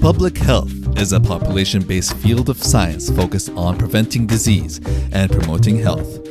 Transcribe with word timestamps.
Public 0.00 0.38
health 0.38 0.98
is 0.98 1.12
a 1.12 1.20
population 1.20 1.82
based 1.82 2.16
field 2.16 2.48
of 2.48 2.56
science 2.56 3.10
focused 3.10 3.50
on 3.50 3.76
preventing 3.76 4.26
disease 4.26 4.80
and 5.12 5.30
promoting 5.30 5.76
health. 5.76 6.26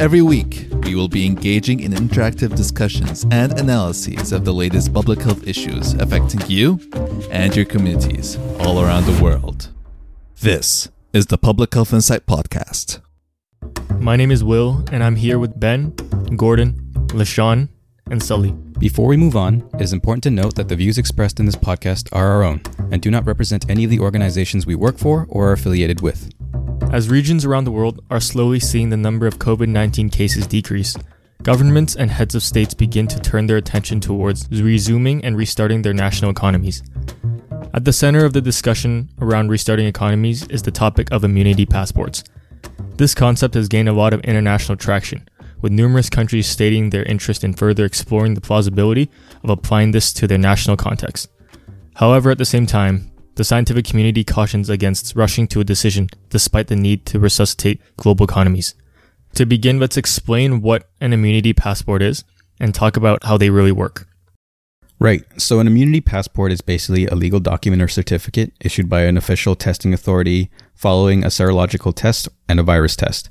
Every 0.00 0.22
week, 0.22 0.68
we 0.84 0.94
will 0.94 1.06
be 1.06 1.26
engaging 1.26 1.80
in 1.80 1.92
interactive 1.92 2.56
discussions 2.56 3.26
and 3.30 3.60
analyses 3.60 4.32
of 4.32 4.46
the 4.46 4.54
latest 4.54 4.94
public 4.94 5.20
health 5.20 5.46
issues 5.46 5.92
affecting 5.94 6.40
you 6.48 6.80
and 7.30 7.54
your 7.54 7.66
communities 7.66 8.38
all 8.60 8.80
around 8.80 9.04
the 9.04 9.22
world. 9.22 9.68
This 10.40 10.88
is 11.12 11.26
the 11.26 11.36
Public 11.36 11.74
Health 11.74 11.92
Insight 11.92 12.24
Podcast. 12.24 13.00
My 13.98 14.16
name 14.16 14.30
is 14.30 14.42
Will, 14.42 14.82
and 14.90 15.04
I'm 15.04 15.16
here 15.16 15.38
with 15.38 15.60
Ben, 15.60 15.90
Gordon, 16.36 16.72
LaShawn, 17.08 17.68
and 18.10 18.22
Sully. 18.22 18.54
Before 18.80 19.08
we 19.08 19.18
move 19.18 19.36
on, 19.36 19.68
it 19.74 19.82
is 19.82 19.92
important 19.92 20.22
to 20.22 20.30
note 20.30 20.54
that 20.54 20.70
the 20.70 20.74
views 20.74 20.96
expressed 20.96 21.38
in 21.38 21.44
this 21.44 21.54
podcast 21.54 22.08
are 22.12 22.28
our 22.28 22.42
own 22.42 22.62
and 22.90 23.02
do 23.02 23.10
not 23.10 23.26
represent 23.26 23.68
any 23.68 23.84
of 23.84 23.90
the 23.90 24.00
organizations 24.00 24.64
we 24.64 24.74
work 24.74 24.96
for 24.96 25.26
or 25.28 25.50
are 25.50 25.52
affiliated 25.52 26.00
with. 26.00 26.32
As 26.90 27.10
regions 27.10 27.44
around 27.44 27.64
the 27.64 27.72
world 27.72 28.02
are 28.10 28.20
slowly 28.20 28.58
seeing 28.58 28.88
the 28.88 28.96
number 28.96 29.26
of 29.26 29.38
COVID 29.38 29.68
19 29.68 30.08
cases 30.08 30.46
decrease, 30.46 30.96
governments 31.42 31.94
and 31.94 32.10
heads 32.10 32.34
of 32.34 32.42
states 32.42 32.72
begin 32.72 33.06
to 33.08 33.20
turn 33.20 33.46
their 33.46 33.58
attention 33.58 34.00
towards 34.00 34.48
resuming 34.50 35.22
and 35.26 35.36
restarting 35.36 35.82
their 35.82 35.92
national 35.92 36.30
economies. 36.30 36.82
At 37.74 37.84
the 37.84 37.92
center 37.92 38.24
of 38.24 38.32
the 38.32 38.40
discussion 38.40 39.10
around 39.20 39.50
restarting 39.50 39.88
economies 39.88 40.46
is 40.46 40.62
the 40.62 40.70
topic 40.70 41.12
of 41.12 41.22
immunity 41.22 41.66
passports. 41.66 42.24
This 42.96 43.14
concept 43.14 43.52
has 43.56 43.68
gained 43.68 43.90
a 43.90 43.92
lot 43.92 44.14
of 44.14 44.20
international 44.22 44.78
traction, 44.78 45.28
with 45.62 45.72
numerous 45.72 46.10
countries 46.10 46.46
stating 46.46 46.90
their 46.90 47.04
interest 47.04 47.44
in 47.44 47.54
further 47.54 47.84
exploring 47.84 48.34
the 48.34 48.40
plausibility 48.40 49.10
of 49.42 49.50
applying 49.50 49.90
this 49.90 50.12
to 50.14 50.26
their 50.26 50.38
national 50.38 50.76
context. 50.76 51.28
However, 51.94 52.30
at 52.30 52.38
the 52.38 52.44
same 52.44 52.66
time, 52.66 53.10
the 53.36 53.44
scientific 53.44 53.84
community 53.84 54.24
cautions 54.24 54.68
against 54.68 55.16
rushing 55.16 55.46
to 55.48 55.60
a 55.60 55.64
decision 55.64 56.08
despite 56.28 56.68
the 56.68 56.76
need 56.76 57.06
to 57.06 57.18
resuscitate 57.18 57.80
global 57.96 58.24
economies. 58.24 58.74
To 59.34 59.46
begin, 59.46 59.78
let's 59.78 59.96
explain 59.96 60.60
what 60.60 60.90
an 61.00 61.12
immunity 61.12 61.52
passport 61.52 62.02
is 62.02 62.24
and 62.58 62.74
talk 62.74 62.96
about 62.96 63.24
how 63.24 63.38
they 63.38 63.50
really 63.50 63.72
work. 63.72 64.06
Right. 64.98 65.24
So, 65.40 65.60
an 65.60 65.66
immunity 65.66 66.02
passport 66.02 66.52
is 66.52 66.60
basically 66.60 67.06
a 67.06 67.14
legal 67.14 67.40
document 67.40 67.80
or 67.80 67.88
certificate 67.88 68.52
issued 68.60 68.90
by 68.90 69.04
an 69.04 69.16
official 69.16 69.56
testing 69.56 69.94
authority 69.94 70.50
following 70.74 71.24
a 71.24 71.28
serological 71.28 71.94
test 71.94 72.28
and 72.48 72.60
a 72.60 72.62
virus 72.62 72.96
test. 72.96 73.30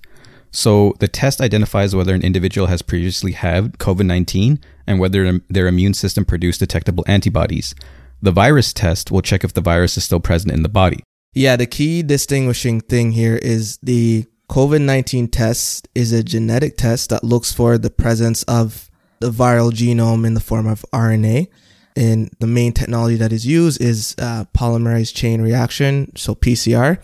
So, 0.51 0.95
the 0.99 1.07
test 1.07 1.41
identifies 1.41 1.95
whether 1.95 2.13
an 2.15 2.23
individual 2.23 2.67
has 2.67 2.81
previously 2.81 3.33
had 3.33 3.77
COVID 3.77 4.05
19 4.05 4.59
and 4.87 4.99
whether 4.99 5.39
their 5.49 5.67
immune 5.67 5.93
system 5.93 6.25
produced 6.25 6.59
detectable 6.59 7.05
antibodies. 7.07 7.75
The 8.21 8.31
virus 8.31 8.73
test 8.73 9.11
will 9.11 9.21
check 9.21 9.43
if 9.43 9.53
the 9.53 9.61
virus 9.61 9.95
is 9.97 10.03
still 10.03 10.19
present 10.19 10.53
in 10.53 10.63
the 10.63 10.69
body. 10.69 11.03
Yeah, 11.33 11.55
the 11.55 11.67
key 11.67 12.01
distinguishing 12.01 12.81
thing 12.81 13.11
here 13.11 13.35
is 13.35 13.77
the 13.83 14.25
COVID 14.49 14.81
19 14.81 15.27
test 15.27 15.87
is 15.93 16.11
a 16.11 16.23
genetic 16.23 16.75
test 16.75 17.11
that 17.11 17.23
looks 17.23 17.53
for 17.53 17.77
the 17.77 17.91
presence 17.91 18.43
of 18.43 18.89
the 19.19 19.29
viral 19.29 19.71
genome 19.71 20.25
in 20.25 20.33
the 20.33 20.39
form 20.39 20.67
of 20.67 20.83
RNA. 20.91 21.47
And 21.95 22.31
the 22.39 22.47
main 22.47 22.71
technology 22.71 23.15
that 23.17 23.31
is 23.31 23.45
used 23.45 23.81
is 23.81 24.15
uh, 24.17 24.45
polymerase 24.55 25.13
chain 25.13 25.41
reaction, 25.41 26.11
so 26.15 26.33
PCR. 26.33 26.97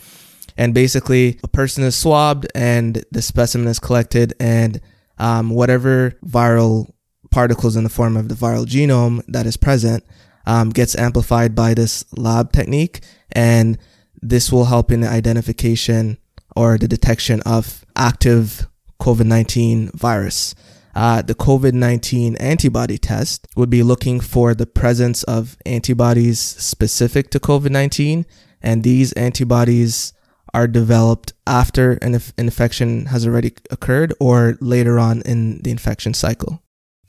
And 0.57 0.73
basically, 0.73 1.39
a 1.43 1.47
person 1.47 1.83
is 1.83 1.95
swabbed 1.95 2.47
and 2.55 3.03
the 3.11 3.21
specimen 3.21 3.67
is 3.67 3.79
collected, 3.79 4.33
and 4.39 4.79
um, 5.17 5.49
whatever 5.49 6.13
viral 6.25 6.91
particles 7.31 7.75
in 7.75 7.83
the 7.83 7.89
form 7.89 8.15
of 8.15 8.29
the 8.29 8.35
viral 8.35 8.65
genome 8.65 9.21
that 9.27 9.45
is 9.45 9.57
present 9.57 10.03
um, 10.45 10.69
gets 10.69 10.97
amplified 10.97 11.53
by 11.55 11.73
this 11.73 12.05
lab 12.15 12.51
technique. 12.53 13.01
And 13.31 13.77
this 14.21 14.51
will 14.51 14.65
help 14.65 14.91
in 14.91 15.01
the 15.01 15.09
identification 15.09 16.17
or 16.55 16.77
the 16.77 16.87
detection 16.87 17.41
of 17.45 17.85
active 17.95 18.67
COVID 19.01 19.25
19 19.25 19.91
virus. 19.93 20.55
Uh, 20.95 21.21
the 21.21 21.35
COVID 21.35 21.73
19 21.73 22.37
antibody 22.37 22.97
test 22.97 23.45
would 23.57 23.69
be 23.69 23.83
looking 23.83 24.21
for 24.21 24.53
the 24.53 24.65
presence 24.65 25.23
of 25.23 25.57
antibodies 25.65 26.39
specific 26.39 27.29
to 27.31 27.39
COVID 27.39 27.69
19. 27.69 28.25
And 28.61 28.83
these 28.83 29.11
antibodies 29.13 30.13
are 30.55 30.67
developed 30.67 31.33
after 31.45 31.93
an 32.01 32.13
inf- 32.13 32.33
infection 32.37 33.07
has 33.07 33.27
already 33.27 33.53
occurred 33.69 34.13
or 34.21 34.57
later 34.61 34.97
on 34.97 35.21
in 35.23 35.61
the 35.63 35.69
infection 35.69 36.13
cycle. 36.13 36.63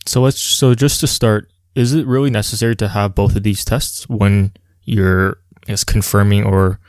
So 0.04 0.20
let's 0.22 0.40
so 0.40 0.74
just 0.74 0.98
to 1.00 1.06
start, 1.06 1.48
is 1.76 1.94
it 1.94 2.06
really 2.06 2.30
necessary 2.30 2.74
to 2.76 2.88
have 2.88 3.14
both 3.14 3.36
of 3.36 3.44
these 3.44 3.64
tests 3.64 4.08
when 4.08 4.52
you're 4.82 5.38
is 5.68 5.84
confirming 5.84 6.44
or 6.44 6.80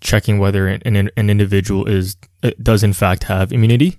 checking 0.00 0.38
whether 0.38 0.68
an, 0.68 0.82
an, 0.84 1.10
an 1.16 1.30
individual 1.30 1.86
is 1.86 2.16
uh, 2.44 2.52
does 2.62 2.84
in 2.84 2.92
fact 2.92 3.24
have 3.24 3.52
immunity? 3.52 3.98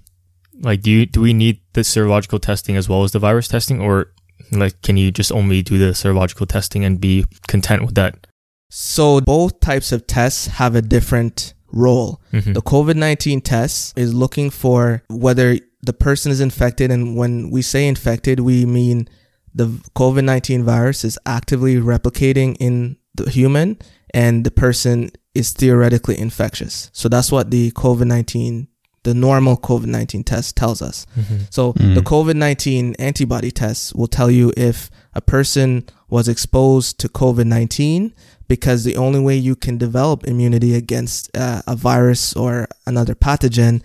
Like, 0.62 0.82
do 0.82 0.92
you 0.92 1.06
do 1.06 1.20
we 1.20 1.34
need 1.34 1.60
the 1.74 1.82
serological 1.82 2.42
testing 2.42 2.78
as 2.78 2.88
well 2.88 3.04
as 3.04 3.12
the 3.12 3.20
virus 3.20 3.50
testing, 3.50 3.82
or 3.82 4.14
like 4.52 4.82
can 4.82 4.96
you 4.96 5.12
just 5.12 5.34
only 5.34 5.62
do 5.62 5.78
the 5.78 5.92
serological 5.92 6.48
testing 6.48 6.86
and 6.86 7.02
be 7.02 7.26
content 7.50 7.84
with 7.86 7.96
that? 7.96 8.28
So 8.70 9.20
both 9.20 9.60
types 9.60 9.92
of 9.92 10.08
tests 10.08 10.48
have 10.48 10.76
a 10.76 10.82
different 10.82 11.55
role. 11.76 12.22
Mm-hmm. 12.34 12.54
The 12.54 12.62
COVID 12.62 12.96
19 12.96 13.42
test 13.42 13.98
is 13.98 14.14
looking 14.14 14.50
for 14.50 15.04
whether 15.10 15.58
the 15.84 15.94
person 15.94 16.32
is 16.32 16.42
infected. 16.42 16.90
And 16.90 17.16
when 17.16 17.52
we 17.52 17.62
say 17.62 17.88
infected, 17.88 18.40
we 18.40 18.66
mean 18.66 19.08
the 19.54 19.68
COVID 19.96 20.24
19 20.24 20.64
virus 20.64 21.04
is 21.04 21.20
actively 21.26 21.76
replicating 21.76 22.58
in 22.60 22.98
the 23.14 23.30
human 23.30 23.78
and 24.14 24.44
the 24.44 24.52
person 24.52 25.12
is 25.36 25.52
theoretically 25.52 26.18
infectious. 26.18 26.90
So 26.94 27.10
that's 27.10 27.32
what 27.32 27.52
the 27.52 27.72
COVID 27.72 28.08
19 28.08 28.68
the 29.04 29.14
normal 29.14 29.56
COVID 29.56 29.86
19 29.86 30.24
test 30.24 30.58
tells 30.58 30.82
us. 30.82 31.06
Mm-hmm. 31.16 31.38
So 31.52 31.74
mm-hmm. 31.74 31.94
the 31.94 32.02
COVID 32.02 32.36
19 32.36 32.96
antibody 32.98 33.52
test 33.52 33.96
will 33.96 34.08
tell 34.08 34.32
you 34.32 34.52
if 34.58 34.90
a 35.14 35.22
person 35.22 35.86
was 36.10 36.28
exposed 36.28 37.00
to 37.00 37.08
COVID 37.08 37.46
19 37.46 38.14
because 38.48 38.84
the 38.84 38.98
only 38.98 39.20
way 39.20 39.36
you 39.36 39.56
can 39.56 39.78
develop 39.78 40.26
immunity 40.26 40.76
against 40.76 41.36
uh, 41.36 41.62
a 41.68 41.76
virus 41.76 42.34
or 42.36 42.68
another 42.86 43.16
pathogen 43.16 43.84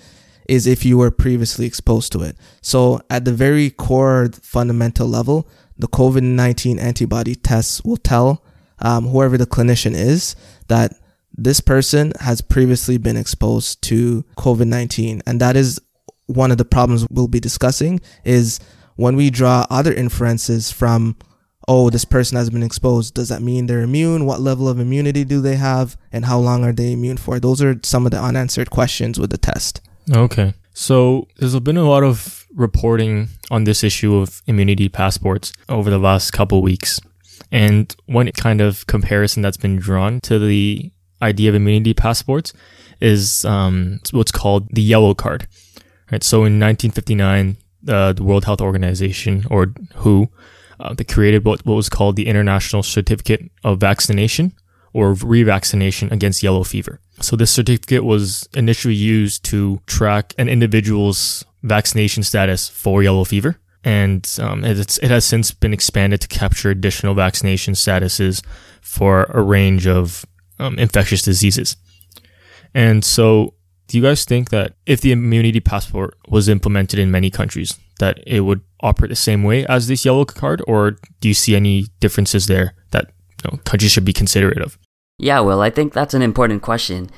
is 0.48 0.66
if 0.66 0.84
you 0.84 0.98
were 0.98 1.10
previously 1.10 1.66
exposed 1.66 2.12
to 2.12 2.22
it. 2.22 2.36
So, 2.60 3.00
at 3.08 3.24
the 3.24 3.32
very 3.32 3.70
core 3.70 4.30
fundamental 4.42 5.06
level, 5.06 5.48
the 5.78 5.88
COVID 5.88 6.22
19 6.22 6.78
antibody 6.78 7.34
tests 7.34 7.82
will 7.84 7.96
tell 7.96 8.44
um, 8.80 9.06
whoever 9.06 9.38
the 9.38 9.46
clinician 9.46 9.94
is 9.94 10.34
that 10.68 10.94
this 11.32 11.60
person 11.60 12.12
has 12.20 12.40
previously 12.40 12.98
been 12.98 13.16
exposed 13.16 13.80
to 13.82 14.24
COVID 14.36 14.66
19. 14.66 15.22
And 15.26 15.40
that 15.40 15.56
is 15.56 15.80
one 16.26 16.50
of 16.50 16.58
the 16.58 16.64
problems 16.64 17.06
we'll 17.10 17.28
be 17.28 17.40
discussing 17.40 18.00
is 18.24 18.60
when 18.96 19.16
we 19.16 19.30
draw 19.30 19.66
other 19.70 19.92
inferences 19.92 20.70
from 20.70 21.16
oh, 21.70 21.88
this 21.88 22.04
person 22.04 22.36
has 22.36 22.50
been 22.50 22.64
exposed. 22.64 23.14
Does 23.14 23.28
that 23.28 23.42
mean 23.42 23.66
they're 23.66 23.82
immune? 23.82 24.26
What 24.26 24.40
level 24.40 24.68
of 24.68 24.80
immunity 24.80 25.24
do 25.24 25.40
they 25.40 25.54
have? 25.54 25.96
And 26.10 26.24
how 26.24 26.40
long 26.40 26.64
are 26.64 26.72
they 26.72 26.90
immune 26.90 27.16
for? 27.16 27.38
Those 27.38 27.62
are 27.62 27.78
some 27.84 28.06
of 28.06 28.10
the 28.10 28.20
unanswered 28.20 28.70
questions 28.70 29.20
with 29.20 29.30
the 29.30 29.38
test. 29.38 29.80
Okay. 30.12 30.54
So 30.74 31.28
there's 31.36 31.58
been 31.60 31.76
a 31.76 31.88
lot 31.88 32.02
of 32.02 32.44
reporting 32.56 33.28
on 33.52 33.62
this 33.64 33.84
issue 33.84 34.16
of 34.16 34.42
immunity 34.48 34.88
passports 34.88 35.52
over 35.68 35.90
the 35.90 35.98
last 35.98 36.32
couple 36.32 36.60
weeks. 36.60 36.98
And 37.52 37.94
one 38.06 38.28
kind 38.32 38.60
of 38.60 38.88
comparison 38.88 39.40
that's 39.40 39.56
been 39.56 39.76
drawn 39.76 40.20
to 40.22 40.40
the 40.40 40.90
idea 41.22 41.50
of 41.50 41.54
immunity 41.54 41.94
passports 41.94 42.52
is 43.00 43.44
um, 43.44 44.00
what's 44.10 44.32
called 44.32 44.66
the 44.74 44.82
yellow 44.82 45.14
card. 45.14 45.46
Right. 46.10 46.24
So 46.24 46.38
in 46.38 46.58
1959, 46.58 47.58
uh, 47.86 48.12
the 48.12 48.24
World 48.24 48.44
Health 48.44 48.60
Organization, 48.60 49.44
or 49.48 49.72
WHO, 49.94 50.28
uh, 50.80 50.94
they 50.94 51.04
created 51.04 51.44
what, 51.44 51.64
what 51.66 51.74
was 51.74 51.88
called 51.88 52.16
the 52.16 52.26
International 52.26 52.82
Certificate 52.82 53.50
of 53.62 53.78
Vaccination 53.78 54.52
or 54.92 55.14
revaccination 55.14 56.10
against 56.10 56.42
yellow 56.42 56.64
fever. 56.64 57.00
So 57.20 57.36
this 57.36 57.50
certificate 57.50 58.04
was 58.04 58.48
initially 58.54 58.94
used 58.94 59.44
to 59.44 59.80
track 59.86 60.34
an 60.38 60.48
individual's 60.48 61.44
vaccination 61.62 62.22
status 62.22 62.68
for 62.68 63.02
yellow 63.02 63.24
fever. 63.24 63.60
And 63.84 64.28
um, 64.40 64.64
it 64.64 65.00
has 65.02 65.24
since 65.24 65.52
been 65.52 65.72
expanded 65.72 66.20
to 66.22 66.28
capture 66.28 66.70
additional 66.70 67.14
vaccination 67.14 67.74
statuses 67.74 68.44
for 68.80 69.24
a 69.24 69.42
range 69.42 69.86
of 69.86 70.26
um, 70.58 70.78
infectious 70.78 71.22
diseases. 71.22 71.76
And 72.74 73.04
so, 73.04 73.54
do 73.86 73.96
you 73.96 74.02
guys 74.02 74.24
think 74.24 74.50
that 74.50 74.74
if 74.86 75.00
the 75.00 75.12
immunity 75.12 75.60
passport 75.60 76.16
was 76.28 76.48
implemented 76.48 76.98
in 76.98 77.10
many 77.10 77.30
countries, 77.30 77.78
that 77.98 78.20
it 78.26 78.40
would 78.40 78.60
operate 78.82 79.10
the 79.10 79.16
same 79.16 79.42
way 79.42 79.66
as 79.66 79.86
this 79.86 80.04
yellow 80.04 80.24
card, 80.24 80.62
or 80.66 80.92
do 81.20 81.28
you 81.28 81.34
see 81.34 81.54
any 81.56 81.86
differences 82.00 82.46
there 82.46 82.74
that 82.90 83.10
you 83.44 83.50
know, 83.50 83.58
countries 83.64 83.92
should 83.92 84.04
be 84.04 84.12
considerate 84.12 84.60
of? 84.60 84.78
Yeah, 85.18 85.40
well, 85.40 85.60
I 85.60 85.70
think 85.70 85.92
that's 85.92 86.14
an 86.14 86.22
important 86.22 86.62
question. 86.62 87.10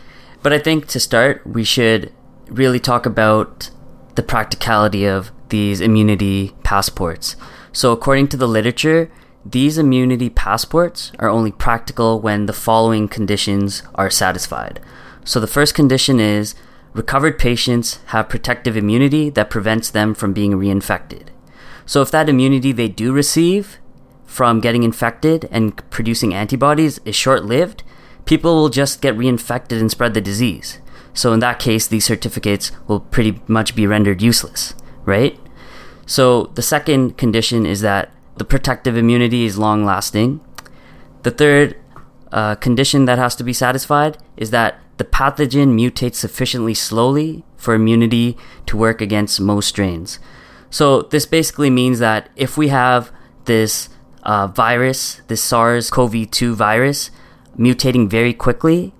But 0.43 0.53
I 0.53 0.59
think 0.59 0.89
to 0.89 1.01
start, 1.01 1.47
we 1.47 1.63
should 1.65 2.13
really 2.49 2.81
talk 2.81 3.07
about 3.07 3.71
the 4.17 4.23
practicality 4.23 5.07
of 5.07 5.31
these 5.51 5.81
immunity 5.81 6.53
passports. 6.65 7.37
So, 7.73 7.93
according 7.93 8.29
to 8.29 8.37
the 8.37 8.49
literature, 8.49 9.11
these 9.45 9.79
immunity 9.79 10.31
passports 10.31 11.13
are 11.19 11.29
only 11.29 11.51
practical 11.51 12.21
when 12.21 12.47
the 12.47 12.53
following 12.53 13.09
conditions 13.09 13.83
are 13.95 14.11
satisfied. 14.11 14.81
So 15.25 15.41
the 15.41 15.47
first 15.47 15.75
condition 15.75 16.21
is 16.21 16.55
recovered 16.93 17.39
patients 17.39 17.99
have 18.07 18.29
protective 18.29 18.77
immunity 18.77 19.31
that 19.31 19.51
prevents 19.51 19.91
them 19.91 20.15
from 20.15 20.33
being 20.33 20.53
reinfected. 20.53 21.29
So 21.87 22.03
if 22.03 22.11
that 22.11 22.29
immunity 22.29 22.73
they 22.73 22.89
do 22.89 23.13
receive 23.13 23.79
from 24.27 24.61
getting 24.61 24.83
infected 24.83 25.49
and 25.51 25.77
producing 25.91 26.33
antibodies 26.33 27.01
is 27.05 27.15
short 27.15 27.45
lived, 27.45 27.83
people 28.25 28.55
will 28.55 28.69
just 28.69 29.01
get 29.01 29.17
reinfected 29.17 29.81
and 29.81 29.91
spread 29.91 30.15
the 30.15 30.21
disease. 30.21 30.79
So 31.15 31.33
in 31.33 31.41
that 31.41 31.59
case, 31.59 31.87
these 31.87 32.07
certificates 32.07 32.73
will 32.87 33.01
pretty 33.01 33.43
much 33.47 33.75
be 33.75 33.87
rendered 33.87 34.23
useless, 34.23 34.75
right? 35.05 35.39
So 36.07 36.45
the 36.55 36.63
second 36.63 37.19
condition 37.19 37.67
is 37.67 37.81
that 37.83 38.11
the 38.37 38.45
protective 38.45 38.97
immunity 38.97 39.45
is 39.45 39.59
long 39.59 39.85
lasting. 39.85 40.41
The 41.23 41.31
third 41.31 41.77
uh, 42.33 42.55
condition 42.57 43.05
that 43.05 43.19
has 43.19 43.37
to 43.37 43.45
be 43.45 43.53
satisfied 43.53 44.17
is 44.37 44.51
that 44.51 44.79
the 44.97 45.05
pathogen 45.05 45.75
mutates 45.79 46.17
sufficiently 46.17 46.75
slowly 46.75 47.45
for 47.57 47.75
immunity 47.75 48.37
to 48.67 48.77
work 48.77 49.01
against 49.01 49.41
most 49.41 49.69
strains. 49.69 50.19
So 50.73 51.03
this 51.03 51.27
basically 51.27 51.71
means 51.71 51.99
that 51.99 52.31
if 52.35 52.57
we 52.57 52.69
have 52.69 53.13
this 53.45 53.91
uh, 54.23 54.47
virus, 54.47 55.21
this 55.29 55.43
SARS-CoV-2 55.43 56.55
virus, 56.55 57.11
mutating 57.59 58.09
very 58.09 58.33
quickly, 58.33 58.95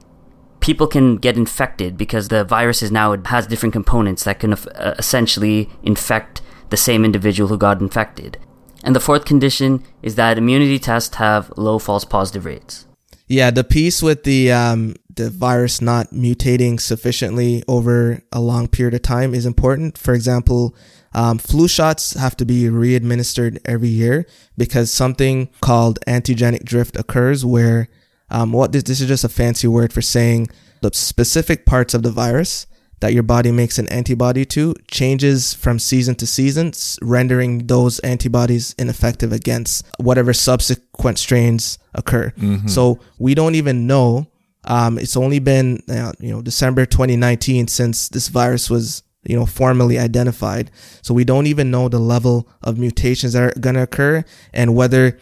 people 0.61 0.87
can 0.87 1.17
get 1.17 1.39
infected 1.39 1.97
because 1.97 2.29
the 2.29 2.45
virus 2.45 2.83
is 2.83 2.93
now 2.93 3.17
has 3.25 3.47
different 3.47 3.73
components 3.73 4.25
that 4.25 4.39
can 4.39 4.53
uh, 4.53 4.95
essentially 4.99 5.71
infect 5.83 6.43
the 6.69 6.77
same 6.77 7.07
individual 7.07 7.49
who 7.49 7.57
got 7.57 7.81
infected. 7.81 8.37
And 8.85 8.95
the 8.95 9.01
fourth 9.01 9.25
condition 9.25 9.83
is 10.03 10.17
that 10.17 10.37
immunity 10.37 10.79
tests 10.79 11.17
have 11.17 11.51
low 11.57 11.79
false 11.79 12.05
positive 12.05 12.45
rates. 12.45 12.87
Yeah, 13.29 13.51
the 13.51 13.65
piece 13.65 14.03
with 14.03 14.25
the 14.25 14.53
um, 14.53 14.95
the 15.15 15.31
virus 15.31 15.81
not 15.81 16.11
mutating 16.11 16.81
sufficiently 16.81 17.63
over 17.69 18.23
a 18.33 18.41
long 18.41 18.69
period 18.69 18.95
of 18.95 19.03
time 19.03 19.35
is 19.35 19.47
important. 19.47 19.99
For 19.99 20.15
example, 20.15 20.75
um, 21.15 21.39
flu 21.39 21.69
shots 21.69 22.15
have 22.15 22.37
to 22.39 22.45
be 22.45 22.69
re-administered 22.69 23.61
every 23.65 23.89
year 23.89 24.27
because 24.57 24.91
something 24.91 25.51
called 25.61 25.99
antigenic 26.07 26.65
drift 26.65 26.97
occurs 26.97 27.45
where 27.45 27.89
um, 28.31 28.53
what 28.53 28.73
this, 28.73 28.85
this 28.85 29.01
is 29.01 29.09
just 29.09 29.25
a 29.25 29.29
fancy 29.29 29.69
word 29.69 29.93
for 29.93 30.01
saying 30.01 30.49
the 30.81 30.91
specific 30.95 31.67
parts 31.67 31.95
of 31.95 32.03
the 32.03 32.11
virus 32.11 32.67
that 33.01 33.13
your 33.13 33.25
body 33.25 33.51
makes 33.51 33.79
an 33.79 33.89
antibody 33.89 34.45
to 34.45 34.75
changes 34.89 35.53
from 35.53 35.79
season 35.79 36.15
to 36.15 36.27
season, 36.27 36.73
rendering 37.03 37.67
those 37.67 37.99
antibodies 38.01 38.75
ineffective 38.79 39.33
against 39.33 39.85
whatever 39.99 40.33
subsequent 40.33 41.19
strains 41.19 41.79
occur. 41.95 42.33
Mm-hmm. 42.39 42.69
So 42.69 43.01
we 43.19 43.35
don't 43.35 43.57
even 43.57 43.87
know. 43.87 44.29
Um, 44.65 44.99
it's 44.99 45.17
only 45.17 45.39
been 45.39 45.83
uh, 45.89 46.13
you 46.21 46.31
know 46.31 46.43
December 46.43 46.87
2019 46.87 47.69
since 47.69 48.09
this 48.09 48.29
virus 48.29 48.71
was 48.71 49.03
you 49.25 49.37
know 49.37 49.47
formally 49.47 49.99
identified. 49.99 50.71
So 51.03 51.15
we 51.15 51.25
don't 51.25 51.47
even 51.47 51.71
know 51.71 51.89
the 51.89 51.99
level 51.99 52.49
of 52.63 52.79
mutations 52.79 53.33
that 53.33 53.43
are 53.43 53.61
going 53.61 53.77
to 53.77 53.83
occur 53.83 54.25
and 54.53 54.75
whether 54.75 55.19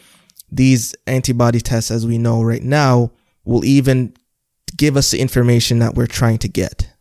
these 0.53 0.95
antibody 1.07 1.61
tests, 1.61 1.91
as 1.91 2.07
we 2.07 2.19
know 2.19 2.43
right 2.43 2.63
now, 2.63 3.13
will 3.45 3.65
even 3.65 4.15
give 4.77 4.97
us 4.97 5.11
the 5.11 5.21
information 5.21 5.79
that 5.79 5.95
we're 5.95 6.07
trying 6.07 6.39
to 6.39 6.49
get. 6.49 6.93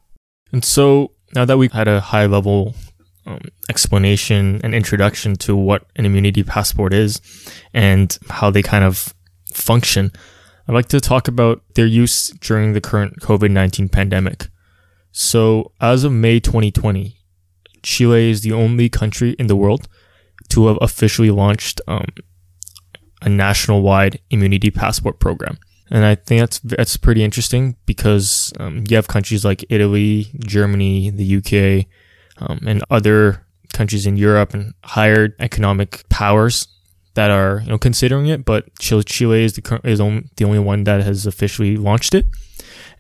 And 0.51 0.63
so 0.63 1.12
now 1.33 1.45
that 1.45 1.57
we've 1.57 1.71
had 1.71 1.88
a 1.88 2.00
high 2.00 2.25
level 2.25 2.75
um, 3.25 3.42
explanation 3.69 4.59
and 4.63 4.74
introduction 4.74 5.35
to 5.38 5.56
what 5.56 5.85
an 5.95 6.06
immunity 6.06 6.44
passport 6.44 6.94
is 6.94 7.21
and 7.74 8.18
how 8.30 8.50
they 8.50 8.63
kind 8.63 8.83
of 8.83 9.13
function, 9.53 10.12
I'd 10.69 10.75
like 10.75 10.88
to 10.89 11.00
talk 11.00 11.27
about 11.27 11.63
their 11.74 11.88
use 11.88 12.30
during 12.42 12.74
the 12.74 12.80
current 12.80 13.21
COVID 13.21 13.50
19 13.50 13.89
pandemic. 13.89 14.50
So, 15.12 15.71
as 15.81 16.04
of 16.04 16.12
May 16.12 16.39
2020, 16.39 17.18
Chile 17.81 18.30
is 18.30 18.42
the 18.42 18.54
only 18.54 18.88
country 18.88 19.31
in 19.39 19.48
the 19.48 19.56
world 19.56 19.88
to 20.50 20.68
have 20.68 20.77
officially 20.80 21.31
launched 21.31 21.81
um, 21.88 22.06
a 23.24 23.30
national 23.30 23.81
wide 23.81 24.19
immunity 24.30 24.69
passport 24.69 25.19
program. 25.19 25.57
And 25.89 26.06
I 26.06 26.13
think 26.13 26.42
that's 26.42 26.60
that's 26.60 26.98
pretty 26.98 27.24
interesting 27.24 27.75
because 27.88 28.54
um, 28.60 28.83
you 28.88 28.95
have 28.95 29.07
countries 29.07 29.44
like 29.44 29.66
Italy, 29.69 30.27
Germany, 30.38 31.10
the 31.10 31.38
UK, 31.38 31.88
um, 32.48 32.60
and 32.68 32.83
other 32.92 33.44
countries 33.74 34.06
in 34.06 34.18
Europe 34.18 34.54
and 34.54 34.75
higher 34.83 35.36
economic 35.39 36.07
powers 36.10 36.68
that 37.19 37.31
are 37.31 37.60
you 37.63 37.69
know 37.69 37.77
considering 37.77 38.27
it. 38.27 38.45
But 38.45 38.63
Chile, 38.80 39.04
Chile 39.04 39.44
is 39.44 39.54
the 39.54 39.81
is 39.83 40.00
the 40.00 40.45
only 40.45 40.60
one 40.60 40.86
that 40.86 41.04
has 41.04 41.25
officially 41.25 41.75
launched 41.75 42.13
it. 42.13 42.25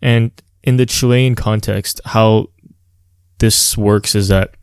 And 0.01 0.31
in 0.63 0.77
the 0.77 0.85
Chilean 0.85 1.35
context, 1.35 2.01
how 2.05 2.47
this 3.39 3.77
works 3.77 4.15
is 4.15 4.27
that 4.27 4.55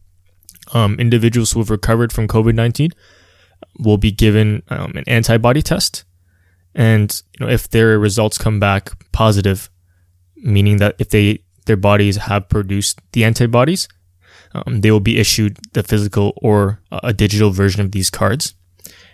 um, 0.74 0.96
individuals 0.98 1.52
who 1.52 1.60
have 1.60 1.70
recovered 1.70 2.12
from 2.12 2.28
COVID 2.28 2.54
nineteen 2.54 2.90
will 3.78 3.98
be 3.98 4.12
given 4.12 4.62
um, 4.68 4.92
an 4.94 5.04
antibody 5.06 5.62
test 5.62 6.04
and 6.76 7.22
you 7.32 7.46
know, 7.46 7.50
if 7.50 7.70
their 7.70 7.98
results 7.98 8.36
come 8.36 8.60
back 8.60 8.92
positive, 9.12 9.70
meaning 10.36 10.76
that 10.76 10.94
if 10.98 11.08
they 11.08 11.42
their 11.64 11.76
bodies 11.76 12.16
have 12.16 12.48
produced 12.48 13.00
the 13.12 13.24
antibodies, 13.24 13.88
um, 14.54 14.82
they 14.82 14.90
will 14.90 15.00
be 15.00 15.18
issued 15.18 15.58
the 15.72 15.82
physical 15.82 16.34
or 16.36 16.80
a 16.92 17.12
digital 17.12 17.50
version 17.50 17.80
of 17.80 17.90
these 17.92 18.10
cards. 18.10 18.54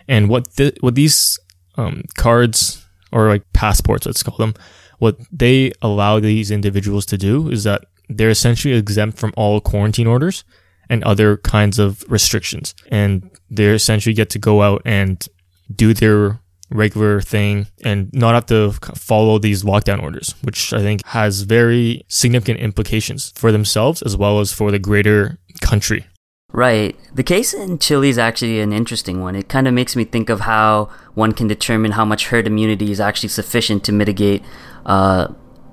And 0.09 0.29
what 0.29 0.55
the, 0.57 0.75
what 0.81 0.95
these 0.95 1.39
um, 1.77 2.03
cards 2.17 2.85
or 3.11 3.29
like 3.29 3.45
passports, 3.53 4.07
let's 4.07 4.23
call 4.23 4.37
them, 4.37 4.55
what 4.99 5.19
they 5.31 5.73
allow 5.83 6.21
these 6.21 6.51
individuals 6.51 7.07
to 7.07 7.19
do 7.19 7.51
is 7.51 7.65
that 7.65 7.85
they're 8.09 8.31
essentially 8.31 8.75
exempt 8.75 9.19
from 9.19 9.33
all 9.37 9.61
quarantine 9.61 10.07
orders 10.07 10.45
and 10.89 11.03
other 11.05 11.39
kinds 11.39 11.79
of 11.79 12.05
restrictions, 12.09 12.75
and 12.91 13.31
they 13.51 13.67
essentially 13.67 14.15
get 14.15 14.31
to 14.31 14.39
go 14.39 14.63
out 14.63 14.83
and 14.85 15.27
do 15.75 15.95
their 15.95 16.41
regular 16.71 17.21
thing 17.21 17.67
and 17.85 18.13
not 18.13 18.35
have 18.35 18.47
to 18.47 18.73
follow 18.95 19.39
these 19.39 19.63
lockdown 19.63 20.03
orders, 20.03 20.35
which 20.43 20.73
I 20.73 20.81
think 20.81 21.05
has 21.07 21.43
very 21.43 22.05
significant 22.09 22.61
implications 22.61 23.33
for 23.37 23.53
themselves 23.53 24.03
as 24.03 24.17
well 24.17 24.41
as 24.41 24.53
for 24.53 24.71
the 24.71 24.79
greater 24.79 25.39
country. 25.61 26.07
Right. 26.53 26.99
The 27.15 27.23
case 27.23 27.55
in 27.55 27.79
Chile 27.79 28.11
is 28.11 28.19
actually 28.19 28.61
an 28.61 28.75
interesting 28.75 29.23
one. 29.23 29.35
It 29.35 29.49
kind 29.49 29.67
of 29.67 29.73
makes 29.73 29.97
me 29.97 30.05
think 30.05 30.29
of 30.29 30.41
how 30.41 30.91
one 31.15 31.33
can 31.33 31.49
determine 31.49 31.93
how 31.93 32.05
much 32.05 32.27
herd 32.27 32.47
immunity 32.47 32.93
is 32.93 33.01
actually 33.01 33.31
sufficient 33.31 33.85
to 33.85 33.93
mitigate 33.93 34.43
uh, 34.85 35.29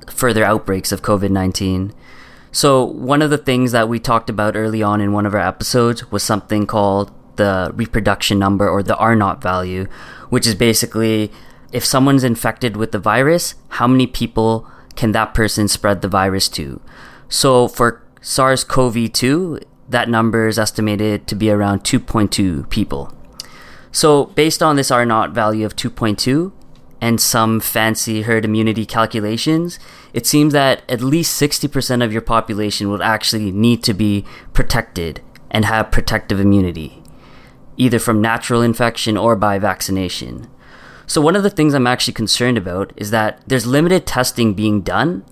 further 0.10 0.46
outbreaks 0.46 0.94
of 0.94 1.01
COVID 1.01 1.32
19. 1.32 1.94
So, 2.51 2.84
one 2.84 3.22
of 3.22 3.30
the 3.30 3.38
things 3.38 3.74
that 3.74 3.89
we 3.89 4.00
talked 4.00 4.30
about 4.30 4.56
early 4.56 4.82
on 4.82 5.01
in 5.01 5.12
one 5.12 5.25
of 5.25 5.36
our 5.36 5.42
episodes 5.42 6.10
was 6.12 6.24
something 6.24 6.65
called 6.65 7.12
the 7.36 7.72
reproduction 7.75 8.39
number 8.39 8.68
or 8.68 8.82
the 8.82 8.98
R 8.98 9.15
naught 9.15 9.42
value, 9.42 9.86
which 10.30 10.48
is 10.48 10.56
basically 10.56 11.32
if 11.72 11.86
someone's 11.86 12.24
infected 12.24 12.77
with 12.77 12.92
the 12.92 13.00
virus, 13.00 13.56
how 13.70 13.88
many 13.88 14.08
people 14.08 14.68
can 14.96 15.12
that 15.12 15.34
person 15.34 15.68
spread 15.68 16.01
the 16.01 16.08
virus 16.08 16.50
to? 16.50 16.82
So 17.27 17.68
for 17.68 18.01
SARS 18.22 18.63
CoV 18.63 19.12
2, 19.12 19.60
that 19.89 20.10
number 20.10 20.48
is 20.48 20.60
estimated 20.60 21.27
to 21.27 21.36
be 21.36 21.50
around 21.50 21.84
2.2 21.84 22.69
people. 22.69 23.13
So 23.91 24.25
based 24.27 24.62
on 24.62 24.75
this 24.75 24.91
R 24.91 25.05
naught 25.05 25.31
value 25.31 25.65
of 25.65 25.75
2.2 25.75 26.51
and 27.01 27.19
some 27.19 27.60
fancy 27.60 28.24
herd 28.24 28.46
immunity 28.46 28.86
calculations, 28.86 29.79
it 30.13 30.27
seems 30.27 30.53
that 30.53 30.84
at 30.89 31.01
least 31.01 31.41
60% 31.41 32.03
of 32.03 32.13
your 32.13 32.22
population 32.22 32.89
would 32.89 33.01
actually 33.01 33.51
need 33.51 33.84
to 33.84 33.93
be 33.93 34.25
protected 34.53 35.22
and 35.50 35.65
have 35.65 35.91
protective 35.91 36.39
immunity 36.39 37.00
either 37.79 37.98
from 37.98 38.22
natural 38.22 38.62
infection 38.62 39.17
or 39.17 39.36
by 39.36 39.58
vaccination. 39.58 40.48
So, 41.08 41.22
one 41.22 41.36
of 41.36 41.41
the 41.41 41.50
things 41.50 41.74
I'm 41.74 41.88
actually 41.88 42.13
concerned 42.13 42.58
about 42.58 42.93
is 42.96 43.10
that 43.10 43.41
there's 43.48 43.65
limited 43.65 44.05
testing 44.05 44.53
being 44.53 44.81
done, 44.81 45.25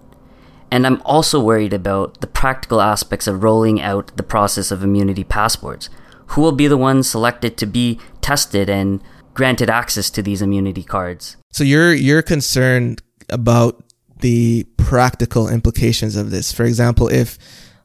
and 0.71 0.85
I'm 0.85 1.01
also 1.05 1.39
worried 1.39 1.73
about 1.73 2.21
the 2.21 2.27
practical 2.27 2.81
aspects 2.81 3.27
of 3.27 3.43
rolling 3.43 3.81
out 3.81 4.15
the 4.17 4.23
process 4.23 4.71
of 4.71 4.83
immunity 4.83 5.23
passports. 5.23 5.89
Who 6.27 6.41
will 6.41 6.51
be 6.51 6.67
the 6.67 6.77
ones 6.77 7.09
selected 7.09 7.57
to 7.57 7.65
be 7.65 7.99
tested 8.21 8.69
and 8.69 9.01
granted 9.33 9.69
access 9.69 10.09
to 10.11 10.21
these 10.21 10.41
immunity 10.41 10.83
cards? 10.83 11.37
So, 11.51 11.63
you're, 11.63 11.93
you're 11.93 12.21
concerned 12.21 13.01
about 13.29 13.83
the 14.19 14.65
practical 14.77 15.47
implications 15.47 16.15
of 16.15 16.31
this. 16.31 16.51
For 16.51 16.63
example, 16.63 17.07
if 17.07 17.37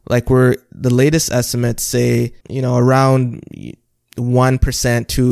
like 0.08 0.30
we're 0.30 0.56
the 0.72 0.92
latest 0.92 1.30
estimates 1.32 1.82
say, 1.82 2.32
you 2.48 2.62
know, 2.62 2.76
around 2.76 3.42
1%, 3.52 3.76
2%, 4.16 4.56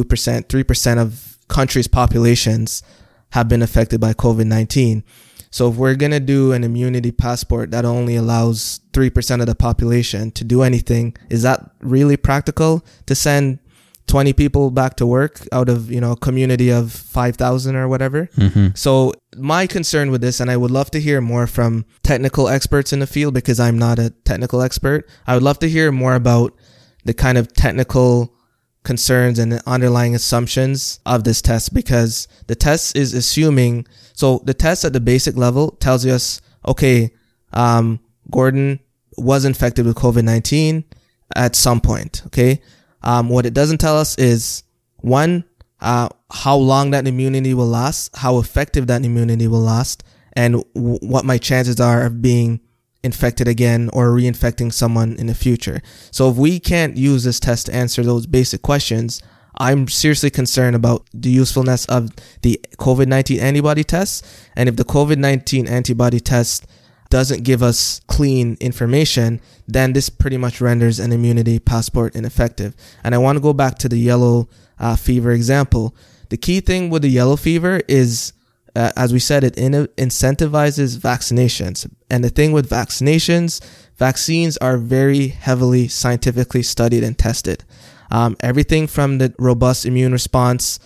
3% 0.04 0.98
of 0.98 1.38
countries' 1.48 1.88
populations 1.88 2.82
have 3.32 3.48
been 3.48 3.62
affected 3.62 4.00
by 4.00 4.12
COVID 4.14 4.46
19. 4.46 5.04
So 5.50 5.68
if 5.68 5.76
we're 5.76 5.96
going 5.96 6.12
to 6.12 6.20
do 6.20 6.52
an 6.52 6.64
immunity 6.64 7.10
passport 7.10 7.72
that 7.72 7.84
only 7.84 8.16
allows 8.16 8.80
3% 8.92 9.40
of 9.40 9.46
the 9.46 9.54
population 9.54 10.30
to 10.32 10.44
do 10.44 10.62
anything, 10.62 11.16
is 11.28 11.42
that 11.42 11.70
really 11.80 12.16
practical 12.16 12.84
to 13.06 13.14
send 13.14 13.58
20 14.06 14.32
people 14.32 14.70
back 14.70 14.96
to 14.96 15.06
work 15.06 15.40
out 15.52 15.68
of, 15.68 15.90
you 15.90 16.00
know, 16.00 16.12
a 16.12 16.16
community 16.16 16.70
of 16.70 16.92
5,000 16.92 17.76
or 17.76 17.88
whatever. 17.88 18.26
Mm-hmm. 18.36 18.68
So 18.74 19.12
my 19.36 19.66
concern 19.66 20.10
with 20.10 20.20
this, 20.20 20.40
and 20.40 20.50
I 20.50 20.56
would 20.56 20.70
love 20.70 20.90
to 20.92 21.00
hear 21.00 21.20
more 21.20 21.46
from 21.46 21.84
technical 22.02 22.48
experts 22.48 22.92
in 22.92 22.98
the 22.98 23.06
field 23.06 23.34
because 23.34 23.60
I'm 23.60 23.78
not 23.78 23.98
a 23.98 24.10
technical 24.24 24.62
expert. 24.62 25.08
I 25.26 25.34
would 25.34 25.44
love 25.44 25.58
to 25.60 25.68
hear 25.68 25.92
more 25.92 26.14
about 26.14 26.56
the 27.04 27.14
kind 27.14 27.38
of 27.38 27.52
technical 27.52 28.34
concerns 28.82 29.38
and 29.38 29.52
the 29.52 29.62
underlying 29.66 30.14
assumptions 30.14 31.00
of 31.04 31.24
this 31.24 31.42
test 31.42 31.74
because 31.74 32.28
the 32.46 32.54
test 32.54 32.96
is 32.96 33.14
assuming, 33.14 33.86
so 34.14 34.40
the 34.44 34.54
test 34.54 34.84
at 34.84 34.92
the 34.92 35.00
basic 35.00 35.36
level 35.36 35.72
tells 35.72 36.06
us, 36.06 36.40
okay, 36.66 37.10
um, 37.52 38.00
Gordon 38.30 38.80
was 39.16 39.44
infected 39.44 39.86
with 39.86 39.96
COVID-19 39.96 40.84
at 41.36 41.56
some 41.56 41.80
point. 41.80 42.22
Okay. 42.26 42.62
Um, 43.02 43.28
what 43.28 43.46
it 43.46 43.54
doesn't 43.54 43.78
tell 43.78 43.98
us 43.98 44.16
is 44.18 44.62
one, 44.98 45.44
uh, 45.80 46.08
how 46.30 46.56
long 46.56 46.90
that 46.90 47.06
immunity 47.06 47.54
will 47.54 47.66
last, 47.66 48.14
how 48.16 48.38
effective 48.38 48.86
that 48.88 49.04
immunity 49.04 49.48
will 49.48 49.60
last, 49.60 50.04
and 50.34 50.62
w- 50.74 50.98
what 51.00 51.24
my 51.24 51.38
chances 51.38 51.80
are 51.80 52.04
of 52.04 52.20
being 52.20 52.60
infected 53.02 53.48
again 53.48 53.90
or 53.92 54.10
reinfecting 54.10 54.72
someone 54.72 55.16
in 55.16 55.26
the 55.26 55.34
future. 55.34 55.80
So 56.10 56.30
if 56.30 56.36
we 56.36 56.60
can't 56.60 56.96
use 56.96 57.24
this 57.24 57.40
test 57.40 57.66
to 57.66 57.74
answer 57.74 58.02
those 58.02 58.26
basic 58.26 58.62
questions, 58.62 59.22
I'm 59.58 59.88
seriously 59.88 60.30
concerned 60.30 60.76
about 60.76 61.06
the 61.12 61.30
usefulness 61.30 61.84
of 61.86 62.10
the 62.42 62.60
COVID-19 62.78 63.40
antibody 63.40 63.84
test. 63.84 64.26
And 64.56 64.68
if 64.68 64.76
the 64.76 64.84
COVID-19 64.84 65.68
antibody 65.68 66.20
test 66.20 66.66
doesn't 67.10 67.42
give 67.42 67.62
us 67.62 68.00
clean 68.06 68.56
information, 68.60 69.40
then 69.66 69.92
this 69.92 70.08
pretty 70.08 70.36
much 70.36 70.60
renders 70.60 70.98
an 70.98 71.12
immunity 71.12 71.58
passport 71.58 72.14
ineffective. 72.14 72.74
And 73.04 73.14
I 73.14 73.18
want 73.18 73.36
to 73.36 73.42
go 73.42 73.52
back 73.52 73.76
to 73.78 73.88
the 73.88 73.98
yellow 73.98 74.48
uh, 74.78 74.96
fever 74.96 75.32
example. 75.32 75.94
The 76.30 76.36
key 76.36 76.60
thing 76.60 76.88
with 76.88 77.02
the 77.02 77.08
yellow 77.10 77.36
fever 77.36 77.82
is, 77.88 78.32
uh, 78.76 78.92
as 78.96 79.12
we 79.12 79.18
said, 79.18 79.44
it 79.44 79.56
in- 79.58 79.88
incentivizes 79.96 80.98
vaccinations. 80.98 81.90
And 82.08 82.22
the 82.24 82.30
thing 82.30 82.52
with 82.52 82.68
vaccinations, 82.68 83.60
vaccines 83.96 84.56
are 84.58 84.78
very 84.78 85.28
heavily 85.28 85.88
scientifically 85.88 86.62
studied 86.62 87.04
and 87.04 87.18
tested. 87.18 87.64
Um, 88.10 88.36
everything 88.40 88.86
from 88.86 89.18
the 89.18 89.34
robust 89.38 89.86
immune 89.86 90.12
response 90.12 90.80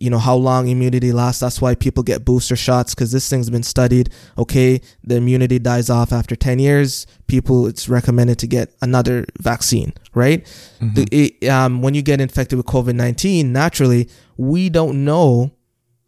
you 0.00 0.10
know 0.10 0.18
how 0.18 0.34
long 0.34 0.68
immunity 0.68 1.12
lasts 1.12 1.40
that's 1.40 1.60
why 1.60 1.74
people 1.74 2.02
get 2.02 2.24
booster 2.24 2.56
shots 2.56 2.94
because 2.94 3.12
this 3.12 3.28
thing's 3.28 3.50
been 3.50 3.62
studied 3.62 4.10
okay 4.36 4.80
the 5.02 5.16
immunity 5.16 5.58
dies 5.58 5.90
off 5.90 6.12
after 6.12 6.36
10 6.36 6.58
years 6.58 7.06
people 7.26 7.66
it's 7.66 7.88
recommended 7.88 8.38
to 8.38 8.46
get 8.46 8.74
another 8.80 9.26
vaccine 9.40 9.92
right 10.14 10.44
mm-hmm. 10.80 10.94
the, 10.94 11.08
it, 11.10 11.48
um, 11.48 11.82
when 11.82 11.94
you 11.94 12.02
get 12.02 12.20
infected 12.20 12.56
with 12.56 12.66
covid-19 12.66 13.46
naturally 13.46 14.08
we 14.36 14.68
don't 14.68 15.04
know 15.04 15.50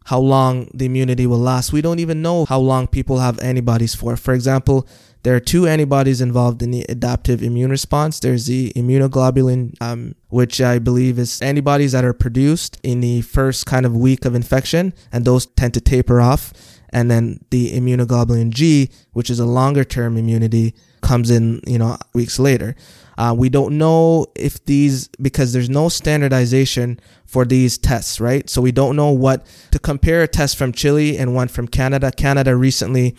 how 0.05 0.19
long 0.19 0.69
the 0.73 0.85
immunity 0.85 1.27
will 1.27 1.39
last 1.39 1.71
we 1.71 1.81
don't 1.81 1.99
even 1.99 2.21
know 2.21 2.45
how 2.45 2.59
long 2.59 2.87
people 2.87 3.19
have 3.19 3.39
antibodies 3.39 3.93
for 3.93 4.15
for 4.17 4.33
example 4.33 4.87
there 5.23 5.35
are 5.35 5.39
two 5.39 5.67
antibodies 5.67 6.19
involved 6.19 6.63
in 6.63 6.71
the 6.71 6.83
adaptive 6.89 7.43
immune 7.43 7.69
response. 7.69 8.19
There's 8.19 8.47
the 8.47 8.73
immunoglobulin, 8.75 9.79
um, 9.79 10.15
which 10.29 10.59
I 10.59 10.79
believe 10.79 11.19
is 11.19 11.41
antibodies 11.41 11.91
that 11.91 12.03
are 12.03 12.13
produced 12.13 12.79
in 12.81 13.01
the 13.01 13.21
first 13.21 13.67
kind 13.67 13.85
of 13.85 13.95
week 13.95 14.25
of 14.25 14.33
infection, 14.33 14.93
and 15.11 15.23
those 15.23 15.45
tend 15.45 15.75
to 15.75 15.81
taper 15.81 16.19
off. 16.19 16.53
And 16.89 17.09
then 17.09 17.45
the 17.51 17.71
immunoglobulin 17.71 18.49
G, 18.49 18.89
which 19.13 19.29
is 19.29 19.39
a 19.39 19.45
longer 19.45 19.83
term 19.83 20.17
immunity, 20.17 20.73
comes 21.01 21.29
in, 21.29 21.61
you 21.67 21.77
know, 21.77 21.97
weeks 22.13 22.39
later. 22.39 22.75
Uh, 23.17 23.33
we 23.37 23.49
don't 23.49 23.77
know 23.77 24.25
if 24.35 24.63
these, 24.65 25.07
because 25.21 25.53
there's 25.53 25.69
no 25.69 25.89
standardization 25.89 26.99
for 27.25 27.45
these 27.45 27.77
tests, 27.77 28.19
right? 28.19 28.49
So 28.49 28.61
we 28.61 28.71
don't 28.71 28.95
know 28.95 29.11
what 29.11 29.45
to 29.71 29.79
compare 29.79 30.21
a 30.23 30.27
test 30.27 30.57
from 30.57 30.71
Chile 30.71 31.17
and 31.17 31.33
one 31.35 31.47
from 31.47 31.67
Canada. 31.67 32.11
Canada 32.11 32.55
recently 32.55 33.15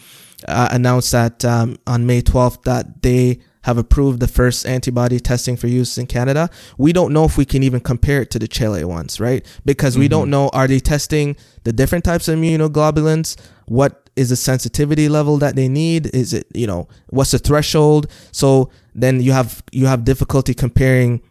uh, 0.48 0.68
announced 0.70 1.12
that 1.12 1.44
um, 1.44 1.76
on 1.86 2.06
May 2.06 2.22
12th 2.22 2.62
that 2.64 3.02
they 3.02 3.40
have 3.62 3.78
approved 3.78 4.20
the 4.20 4.28
first 4.28 4.66
antibody 4.66 5.20
testing 5.20 5.56
for 5.56 5.68
use 5.68 5.96
in 5.96 6.06
Canada. 6.06 6.50
We 6.78 6.92
don't 6.92 7.12
know 7.12 7.24
if 7.24 7.36
we 7.36 7.44
can 7.44 7.62
even 7.62 7.80
compare 7.80 8.22
it 8.22 8.30
to 8.32 8.38
the 8.38 8.48
Chile 8.48 8.84
ones, 8.84 9.20
right? 9.20 9.46
Because 9.64 9.96
we 9.96 10.06
mm-hmm. 10.06 10.10
don't 10.10 10.30
know 10.30 10.48
are 10.48 10.66
they 10.66 10.80
testing 10.80 11.36
the 11.64 11.72
different 11.72 12.04
types 12.04 12.28
of 12.28 12.38
immunoglobulins? 12.38 13.40
What 13.66 14.01
is 14.16 14.28
the 14.28 14.36
sensitivity 14.36 15.08
level 15.08 15.38
that 15.38 15.56
they 15.56 15.68
need? 15.68 16.14
Is 16.14 16.32
it, 16.32 16.46
you 16.54 16.66
know, 16.66 16.88
what's 17.08 17.30
the 17.30 17.38
threshold? 17.38 18.08
So 18.30 18.70
then 18.94 19.20
you 19.20 19.32
have 19.32 19.62
you 19.72 19.86
have 19.86 20.04
difficulty 20.04 20.54
comparing 20.54 21.22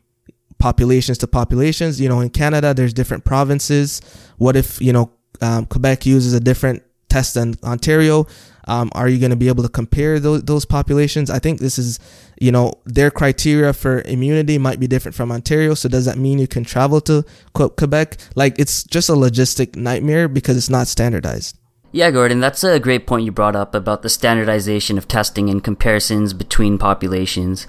populations 0.57 1.17
to 1.19 1.27
populations. 1.27 1.99
You 2.01 2.09
know, 2.09 2.21
in 2.21 2.29
Canada 2.29 2.73
there's 2.73 2.93
different 2.93 3.23
provinces. 3.25 4.01
What 4.37 4.55
if, 4.55 4.81
you 4.81 4.93
know, 4.93 5.11
um, 5.41 5.65
Quebec 5.65 6.05
uses 6.05 6.33
a 6.33 6.39
different 6.39 6.83
test 7.09 7.33
than 7.35 7.55
Ontario? 7.63 8.27
Um, 8.67 8.91
are 8.93 9.09
you 9.09 9.19
going 9.19 9.31
to 9.31 9.35
be 9.35 9.47
able 9.47 9.63
to 9.63 9.69
compare 9.69 10.19
those, 10.19 10.43
those 10.43 10.65
populations? 10.65 11.29
I 11.29 11.39
think 11.39 11.59
this 11.59 11.77
is, 11.79 11.99
you 12.39 12.51
know, 12.51 12.73
their 12.85 13.09
criteria 13.09 13.73
for 13.73 14.01
immunity 14.03 14.57
might 14.59 14.79
be 14.79 14.87
different 14.87 15.15
from 15.15 15.31
Ontario. 15.31 15.73
So 15.73 15.89
does 15.89 16.05
that 16.05 16.17
mean 16.17 16.37
you 16.39 16.47
can 16.47 16.63
travel 16.63 17.01
to 17.01 17.25
Quebec? 17.53 18.17
Like 18.35 18.59
it's 18.59 18.83
just 18.83 19.09
a 19.09 19.13
logistic 19.13 19.75
nightmare 19.75 20.27
because 20.27 20.57
it's 20.57 20.69
not 20.69 20.87
standardized. 20.87 21.57
Yeah, 21.93 22.09
Gordon, 22.09 22.39
that's 22.39 22.63
a 22.63 22.79
great 22.79 23.05
point 23.05 23.25
you 23.25 23.33
brought 23.33 23.55
up 23.55 23.75
about 23.75 24.01
the 24.01 24.09
standardization 24.09 24.97
of 24.97 25.09
testing 25.09 25.49
and 25.49 25.61
comparisons 25.61 26.33
between 26.33 26.77
populations. 26.77 27.67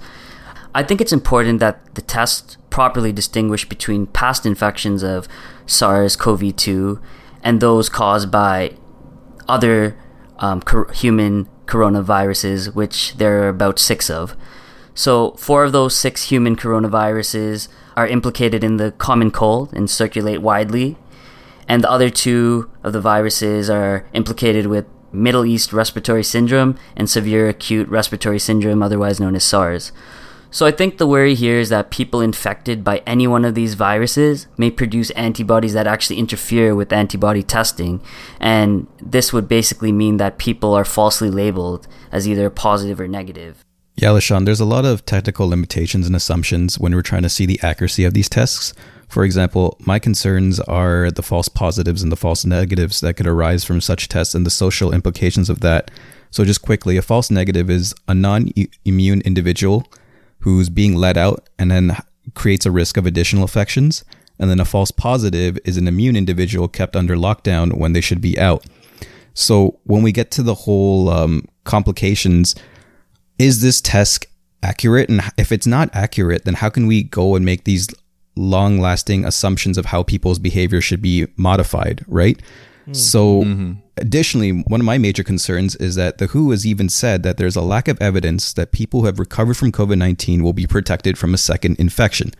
I 0.73 0.81
think 0.81 1.01
it's 1.01 1.11
important 1.11 1.59
that 1.59 1.95
the 1.95 2.01
test 2.01 2.57
properly 2.69 3.11
distinguish 3.11 3.67
between 3.67 4.07
past 4.07 4.45
infections 4.45 5.03
of 5.03 5.27
SARS 5.65 6.15
CoV 6.15 6.55
2 6.55 7.01
and 7.43 7.59
those 7.59 7.89
caused 7.89 8.31
by 8.31 8.77
other 9.49 9.97
um, 10.39 10.61
human 10.93 11.49
coronaviruses, 11.65 12.73
which 12.73 13.17
there 13.17 13.43
are 13.43 13.49
about 13.49 13.77
six 13.77 14.09
of. 14.09 14.37
So, 14.95 15.31
four 15.31 15.63
of 15.63 15.73
those 15.73 15.97
six 15.97 16.29
human 16.29 16.55
coronaviruses 16.55 17.67
are 17.97 18.07
implicated 18.07 18.63
in 18.63 18.77
the 18.77 18.91
common 18.93 19.31
cold 19.31 19.73
and 19.73 19.89
circulate 19.89 20.41
widely, 20.41 20.97
and 21.67 21.83
the 21.83 21.91
other 21.91 22.09
two 22.09 22.69
of 22.83 22.93
the 22.93 23.01
viruses 23.01 23.69
are 23.69 24.07
implicated 24.13 24.67
with 24.67 24.85
Middle 25.11 25.45
East 25.45 25.71
respiratory 25.71 26.23
syndrome 26.23 26.77
and 26.95 27.09
severe 27.09 27.47
acute 27.47 27.87
respiratory 27.87 28.39
syndrome, 28.39 28.81
otherwise 28.81 29.19
known 29.19 29.35
as 29.35 29.43
SARS. 29.43 29.91
So 30.53 30.67
I 30.67 30.71
think 30.71 30.99
the 30.99 31.07
worry 31.07 31.33
here 31.33 31.57
is 31.57 31.69
that 31.69 31.89
people 31.89 32.21
infected 32.21 32.83
by 32.83 33.01
any 33.07 33.25
one 33.25 33.43
of 33.43 33.55
these 33.55 33.73
viruses 33.73 34.45
may 34.55 34.69
produce 34.69 35.09
antibodies 35.11 35.73
that 35.73 35.87
actually 35.87 36.19
interfere 36.19 36.75
with 36.75 36.93
antibody 36.93 37.41
testing. 37.41 38.03
And 38.39 38.85
this 39.01 39.33
would 39.33 39.47
basically 39.47 39.91
mean 39.91 40.17
that 40.17 40.37
people 40.37 40.75
are 40.75 40.85
falsely 40.85 41.31
labeled 41.31 41.87
as 42.11 42.27
either 42.27 42.51
positive 42.51 42.99
or 42.99 43.07
negative. 43.07 43.65
Yeah, 43.95 44.09
LaShawn, 44.09 44.45
there's 44.45 44.59
a 44.59 44.65
lot 44.65 44.85
of 44.85 45.05
technical 45.05 45.47
limitations 45.47 46.05
and 46.05 46.15
assumptions 46.15 46.77
when 46.77 46.93
we're 46.93 47.01
trying 47.01 47.23
to 47.23 47.29
see 47.29 47.47
the 47.47 47.59
accuracy 47.63 48.05
of 48.05 48.13
these 48.13 48.29
tests. 48.29 48.75
For 49.13 49.23
example, 49.23 49.77
my 49.79 49.99
concerns 49.99 50.59
are 50.61 51.11
the 51.11 51.21
false 51.21 51.47
positives 51.47 52.01
and 52.01 52.11
the 52.11 52.15
false 52.15 52.45
negatives 52.45 52.99
that 53.01 53.13
could 53.13 53.27
arise 53.27 53.63
from 53.63 53.79
such 53.79 54.09
tests 54.09 54.33
and 54.33 54.43
the 54.43 54.49
social 54.49 54.91
implications 54.91 55.51
of 55.51 55.59
that. 55.59 55.91
So, 56.31 56.43
just 56.43 56.63
quickly, 56.63 56.97
a 56.97 57.03
false 57.03 57.29
negative 57.29 57.69
is 57.69 57.93
a 58.07 58.15
non 58.15 58.49
immune 58.85 59.21
individual 59.21 59.85
who's 60.39 60.71
being 60.71 60.95
let 60.95 61.15
out 61.15 61.47
and 61.59 61.69
then 61.69 61.95
creates 62.33 62.65
a 62.65 62.71
risk 62.71 62.97
of 62.97 63.05
additional 63.05 63.43
infections. 63.43 64.03
And 64.39 64.49
then 64.49 64.59
a 64.59 64.65
false 64.65 64.89
positive 64.89 65.59
is 65.63 65.77
an 65.77 65.87
immune 65.87 66.15
individual 66.15 66.67
kept 66.67 66.95
under 66.95 67.15
lockdown 67.15 67.77
when 67.77 67.93
they 67.93 68.01
should 68.01 68.19
be 68.19 68.39
out. 68.39 68.65
So 69.35 69.79
when 69.83 70.01
we 70.01 70.11
get 70.11 70.31
to 70.31 70.41
the 70.41 70.55
whole 70.55 71.09
um, 71.09 71.45
complications, 71.65 72.55
is 73.37 73.61
this 73.61 73.79
test 73.79 74.25
accurate? 74.63 75.07
And 75.07 75.21
if 75.37 75.51
it's 75.51 75.67
not 75.67 75.91
accurate, 75.93 76.45
then 76.45 76.55
how 76.55 76.69
can 76.69 76.87
we 76.87 77.03
go 77.03 77.35
and 77.35 77.45
make 77.45 77.65
these 77.65 77.89
long 78.35 78.79
lasting 78.79 79.25
assumptions 79.25 79.77
of 79.77 79.85
how 79.85 80.03
people's 80.03 80.39
behavior 80.39 80.81
should 80.81 81.01
be 81.01 81.27
modified, 81.37 82.03
right? 82.07 82.41
Mm. 82.87 82.95
So, 82.95 83.43
mm-hmm. 83.43 83.73
additionally, 83.97 84.51
one 84.51 84.79
of 84.79 84.85
my 84.85 84.97
major 84.97 85.23
concerns 85.23 85.75
is 85.77 85.95
that 85.95 86.17
the 86.17 86.27
WHO 86.27 86.51
has 86.51 86.65
even 86.65 86.89
said 86.89 87.23
that 87.23 87.37
there's 87.37 87.55
a 87.55 87.61
lack 87.61 87.87
of 87.87 88.01
evidence 88.01 88.53
that 88.53 88.71
people 88.71 89.01
who 89.01 89.05
have 89.05 89.19
recovered 89.19 89.55
from 89.55 89.71
COVID 89.71 89.97
19 89.97 90.43
will 90.43 90.53
be 90.53 90.67
protected 90.67 91.17
from 91.17 91.33
a 91.33 91.37
second 91.37 91.79
infection. 91.79 92.31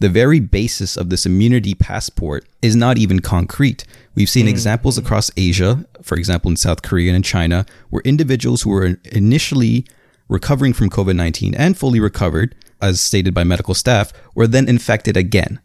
The 0.00 0.08
very 0.08 0.40
basis 0.40 0.96
of 0.96 1.10
this 1.10 1.26
immunity 1.26 1.74
passport 1.74 2.44
is 2.60 2.74
not 2.74 2.98
even 2.98 3.20
concrete. 3.20 3.84
We've 4.16 4.28
seen 4.28 4.46
mm. 4.46 4.50
examples 4.50 4.98
across 4.98 5.30
Asia, 5.36 5.84
for 6.02 6.16
example, 6.16 6.50
in 6.50 6.56
South 6.56 6.82
Korea 6.82 7.10
and 7.10 7.16
in 7.16 7.22
China, 7.22 7.64
where 7.90 8.02
individuals 8.04 8.62
who 8.62 8.70
were 8.70 8.96
initially 9.12 9.86
recovering 10.28 10.72
from 10.72 10.90
COVID 10.90 11.14
19 11.14 11.54
and 11.54 11.78
fully 11.78 12.00
recovered, 12.00 12.56
as 12.82 13.00
stated 13.00 13.32
by 13.32 13.44
medical 13.44 13.74
staff, 13.74 14.12
were 14.34 14.46
then 14.46 14.68
infected 14.68 15.16
again. 15.16 15.60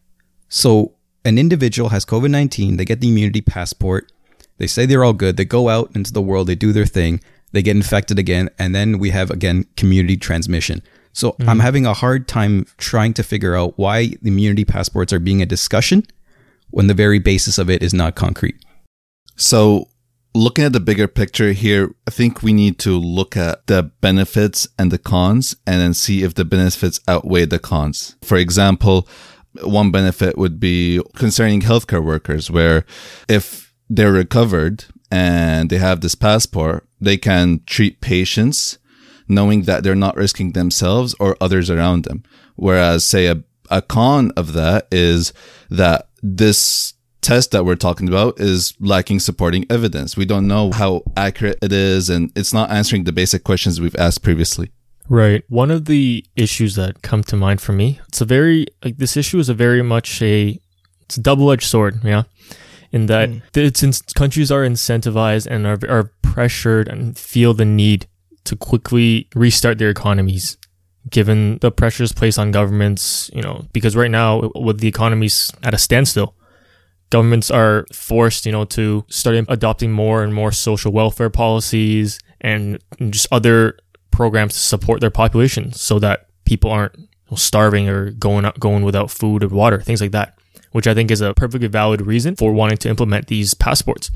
So, 0.48 0.94
an 1.26 1.38
individual 1.38 1.90
has 1.90 2.06
COVID 2.06 2.30
19, 2.30 2.78
they 2.78 2.86
get 2.86 3.02
the 3.02 3.10
immunity 3.10 3.42
passport, 3.42 4.12
they 4.58 4.68
say 4.68 4.86
they're 4.86 5.04
all 5.04 5.14
good. 5.14 5.38
They 5.38 5.46
go 5.46 5.70
out 5.70 5.96
into 5.96 6.12
the 6.12 6.22
world, 6.22 6.48
they 6.48 6.56
do 6.56 6.72
their 6.72 6.86
thing, 6.86 7.22
they 7.52 7.62
get 7.62 7.76
infected 7.76 8.20
again, 8.20 8.50
and 8.60 8.74
then 8.74 9.00
we 9.00 9.12
have 9.12 9.32
again 9.32 9.66
community 9.76 10.18
transmission. 10.18 10.82
So 11.14 11.32
mm-hmm. 11.32 11.50
I'm 11.50 11.60
having 11.60 11.86
a 11.86 11.94
hard 11.94 12.28
time 12.28 12.66
trying 12.78 13.14
to 13.16 13.24
figure 13.24 13.56
out 13.56 13.78
why 13.78 14.08
the 14.22 14.30
immunity 14.30 14.66
passports 14.66 15.14
are 15.14 15.20
being 15.20 15.42
a 15.42 15.46
discussion 15.46 16.06
when 16.70 16.88
the 16.88 16.94
very 16.94 17.20
basis 17.20 17.58
of 17.58 17.70
it 17.70 17.82
is 17.82 17.94
not 17.94 18.16
concrete. 18.16 18.64
So 19.36 19.88
looking 20.34 20.66
at 20.66 20.74
the 20.74 20.80
bigger 20.80 21.08
picture 21.08 21.52
here, 21.52 21.94
I 22.08 22.12
think 22.12 22.44
we 22.44 22.54
need 22.54 22.80
to 22.80 22.92
look 22.92 23.36
at 23.36 23.66
the 23.68 23.84
benefits 24.02 24.68
and 24.78 24.92
the 24.92 24.98
cons 24.98 25.56
and 25.66 25.82
then 25.82 25.94
see 25.94 26.24
if 26.24 26.36
the 26.36 26.46
benefits 26.46 27.00
outweigh 27.08 27.46
the 27.46 27.60
cons. 27.60 28.16
For 28.24 28.38
example, 28.38 29.08
one 29.64 29.92
benefit 29.92 30.38
would 30.38 30.60
be 30.60 31.02
concerning 31.16 31.62
healthcare 31.62 32.04
workers, 32.04 32.52
where 32.52 32.86
if 33.28 33.74
they're 33.90 34.12
recovered 34.12 34.86
and 35.10 35.70
they 35.70 35.78
have 35.78 36.02
this 36.02 36.16
passport, 36.16 36.88
they 37.00 37.18
can 37.18 37.62
treat 37.66 38.02
patients 38.02 38.78
knowing 39.28 39.64
that 39.64 39.84
they're 39.84 39.96
not 39.96 40.16
risking 40.16 40.52
themselves 40.52 41.16
or 41.20 41.36
others 41.42 41.70
around 41.70 42.06
them. 42.06 42.24
Whereas, 42.56 43.06
say, 43.06 43.28
a, 43.28 43.44
a 43.70 43.82
con 43.82 44.32
of 44.38 44.54
that 44.54 44.88
is 44.92 45.34
that 45.70 46.10
this 46.22 46.94
test 47.28 47.52
that 47.52 47.66
we're 47.66 47.76
talking 47.76 48.08
about 48.08 48.40
is 48.40 48.74
lacking 48.80 49.20
supporting 49.20 49.66
evidence. 49.70 50.16
We 50.16 50.26
don't 50.26 50.48
know 50.48 50.72
how 50.72 51.04
accurate 51.18 51.60
it 51.62 51.74
is, 51.74 52.10
and 52.10 52.32
it's 52.38 52.54
not 52.54 52.72
answering 52.72 53.04
the 53.04 53.12
basic 53.12 53.44
questions 53.44 53.82
we've 53.82 53.96
asked 53.98 54.24
previously. 54.24 54.72
Right. 55.10 55.44
One 55.50 55.70
of 55.70 55.86
the 55.86 56.26
issues 56.38 56.76
that 56.76 57.02
come 57.02 57.24
to 57.24 57.36
mind 57.36 57.60
for 57.60 57.74
me, 57.74 58.00
it's 58.08 58.22
a 58.22 58.26
very 58.26 58.66
like 58.84 58.98
this 58.98 59.18
issue 59.18 59.40
is 59.40 59.50
a 59.50 59.54
very 59.54 59.82
much 59.82 60.22
a 60.22 60.58
it's 61.02 61.18
a 61.18 61.22
double 61.22 61.52
edged 61.52 61.68
sword, 61.68 62.00
yeah. 62.04 62.24
In 62.94 63.08
that 63.08 63.30
mm. 63.30 63.42
it's 63.54 63.84
in, 63.84 63.92
countries 64.16 64.50
are 64.50 64.64
incentivized 64.64 65.48
and 65.48 65.68
are 65.68 65.80
are 65.90 66.12
pressured 66.22 66.88
and 66.88 67.18
feel 67.18 67.54
the 67.54 67.66
need 67.66 68.08
to 68.46 68.56
quickly 68.56 69.28
restart 69.36 69.78
their 69.80 69.90
economies 69.90 70.58
given 71.10 71.58
the 71.60 71.72
pressures 71.72 72.12
placed 72.12 72.40
on 72.40 72.52
governments, 72.52 73.30
you 73.34 73.42
know, 73.42 73.66
because 73.74 73.96
right 73.96 74.12
now 74.12 74.50
with 74.56 74.80
the 74.80 74.88
economies 74.88 75.52
at 75.64 75.74
a 75.74 75.78
standstill, 75.78 76.37
governments 77.10 77.50
are 77.50 77.86
forced, 77.94 78.46
you 78.46 78.52
know, 78.52 78.66
to 78.66 79.06
start 79.10 79.46
adopting 79.50 79.92
more 79.92 80.24
and 80.24 80.34
more 80.34 80.52
social 80.52 80.92
welfare 80.92 81.30
policies 81.30 82.20
and 82.42 82.80
just 83.10 83.28
other 83.32 83.78
programs 84.12 84.54
to 84.54 84.60
support 84.60 85.02
their 85.02 85.12
population 85.12 85.72
so 85.74 86.00
that 86.00 86.28
people 86.46 86.72
aren't 86.72 86.96
starving 87.36 87.90
or 87.90 88.12
going 88.12 88.46
up, 88.46 88.60
going 88.60 88.84
without 88.84 89.12
food 89.12 89.44
or 89.44 89.50
water, 89.50 89.82
things 89.82 90.02
like 90.02 90.12
that, 90.12 90.38
which 90.72 90.88
I 90.88 90.94
think 90.94 91.12
is 91.12 91.22
a 91.22 91.34
perfectly 91.34 91.68
valid 91.68 92.02
reason 92.02 92.36
for 92.36 92.52
wanting 92.54 92.78
to 92.78 92.90
implement 92.90 93.28
these 93.28 93.54
passports. 93.54 94.10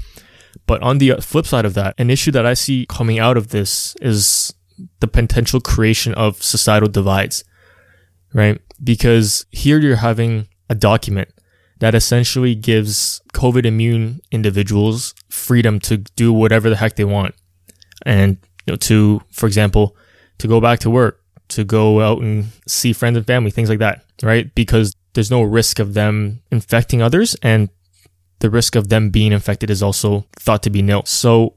But 0.66 0.82
on 0.82 0.98
the 0.98 1.14
uh, 1.14 1.22
flip 1.22 1.46
side 1.46 1.66
of 1.66 1.74
that, 1.76 1.96
an 1.98 2.10
issue 2.10 2.32
that 2.32 2.46
I 2.46 2.54
see 2.54 2.86
coming 2.88 3.20
out 3.20 3.38
of 3.38 3.50
this 3.50 3.96
is 4.02 4.54
the 5.00 5.08
potential 5.08 5.62
creation 5.62 6.14
of 6.16 6.42
societal 6.42 6.90
divides, 6.90 7.44
right? 8.34 8.60
Because 8.84 9.46
here 9.52 9.80
you're 9.80 9.98
having 9.98 10.48
a 10.70 10.76
document 10.76 11.30
that 11.82 11.96
essentially 11.96 12.54
gives 12.54 13.22
COVID 13.34 13.66
immune 13.66 14.22
individuals 14.32 15.16
freedom 15.30 15.80
to 15.80 15.98
do 15.98 16.32
whatever 16.32 16.70
the 16.70 16.76
heck 16.76 16.96
they 16.96 17.04
want. 17.04 17.34
And 18.06 18.38
you 18.68 18.74
know, 18.74 18.78
to, 18.78 19.24
for 19.32 19.48
example, 19.48 19.98
to 20.38 20.48
go 20.48 20.62
back 20.62 20.78
to 20.80 20.92
work, 20.92 21.24
to 21.50 21.64
go 21.64 22.00
out 22.00 22.22
and 22.22 22.46
see 22.68 22.94
friends 22.94 23.18
and 23.18 23.26
family, 23.26 23.50
things 23.50 23.68
like 23.68 23.80
that, 23.80 24.06
right? 24.22 24.54
Because 24.54 24.96
there's 25.14 25.32
no 25.32 25.42
risk 25.42 25.80
of 25.80 25.96
them 25.96 26.44
infecting 26.52 27.02
others 27.02 27.36
and 27.42 27.70
the 28.40 28.52
risk 28.52 28.76
of 28.76 28.90
them 28.90 29.10
being 29.10 29.32
infected 29.32 29.72
is 29.72 29.82
also 29.82 30.28
thought 30.40 30.62
to 30.64 30.70
be 30.70 30.84
nil. 30.84 31.04
So 31.06 31.56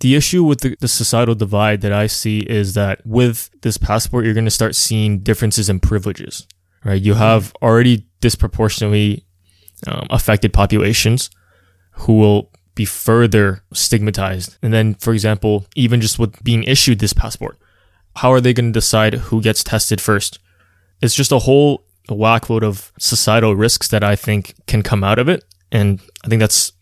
the 0.00 0.16
issue 0.16 0.44
with 0.44 0.60
the, 0.60 0.76
the, 0.80 0.88
societal 0.88 1.34
divide 1.34 1.80
that 1.80 1.92
I 1.92 2.06
see 2.08 2.40
is 2.40 2.74
that 2.74 3.04
with 3.06 3.50
this 3.62 3.78
passport, 3.78 4.24
you're 4.24 4.34
going 4.34 4.44
to 4.44 4.50
start 4.50 4.74
seeing 4.74 5.20
differences 5.20 5.68
in 5.68 5.80
privileges, 5.80 6.46
right? 6.84 7.00
You 7.00 7.14
have 7.14 7.54
already 7.60 8.06
disproportionately 8.24 9.22
um, 9.86 10.06
affected 10.08 10.50
populations 10.54 11.28
who 11.92 12.14
will 12.14 12.50
be 12.74 12.86
further 12.86 13.62
stigmatized. 13.74 14.56
And 14.62 14.72
then, 14.72 14.94
for 14.94 15.12
example, 15.12 15.66
even 15.76 16.00
just 16.00 16.18
with 16.18 16.42
being 16.42 16.64
issued 16.64 17.00
this 17.00 17.12
passport, 17.12 17.58
how 18.16 18.32
are 18.32 18.40
they 18.40 18.54
going 18.54 18.72
to 18.72 18.80
decide 18.80 19.12
who 19.28 19.42
gets 19.42 19.62
tested 19.62 20.00
first? 20.00 20.38
It's 21.02 21.14
just 21.14 21.32
a 21.32 21.40
whole 21.40 21.84
whackload 22.08 22.62
of 22.62 22.92
societal 22.98 23.54
risks 23.54 23.88
that 23.88 24.02
I 24.02 24.16
think 24.16 24.54
can 24.66 24.82
come 24.82 25.04
out 25.04 25.18
of 25.18 25.28
it. 25.28 25.44
And 25.70 26.00
I 26.24 26.28
think 26.28 26.40
that's 26.40 26.72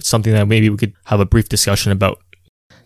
something 0.00 0.32
that 0.32 0.48
maybe 0.48 0.70
we 0.70 0.78
could 0.78 0.94
have 1.04 1.20
a 1.20 1.26
brief 1.26 1.50
discussion 1.50 1.92
about. 1.92 2.22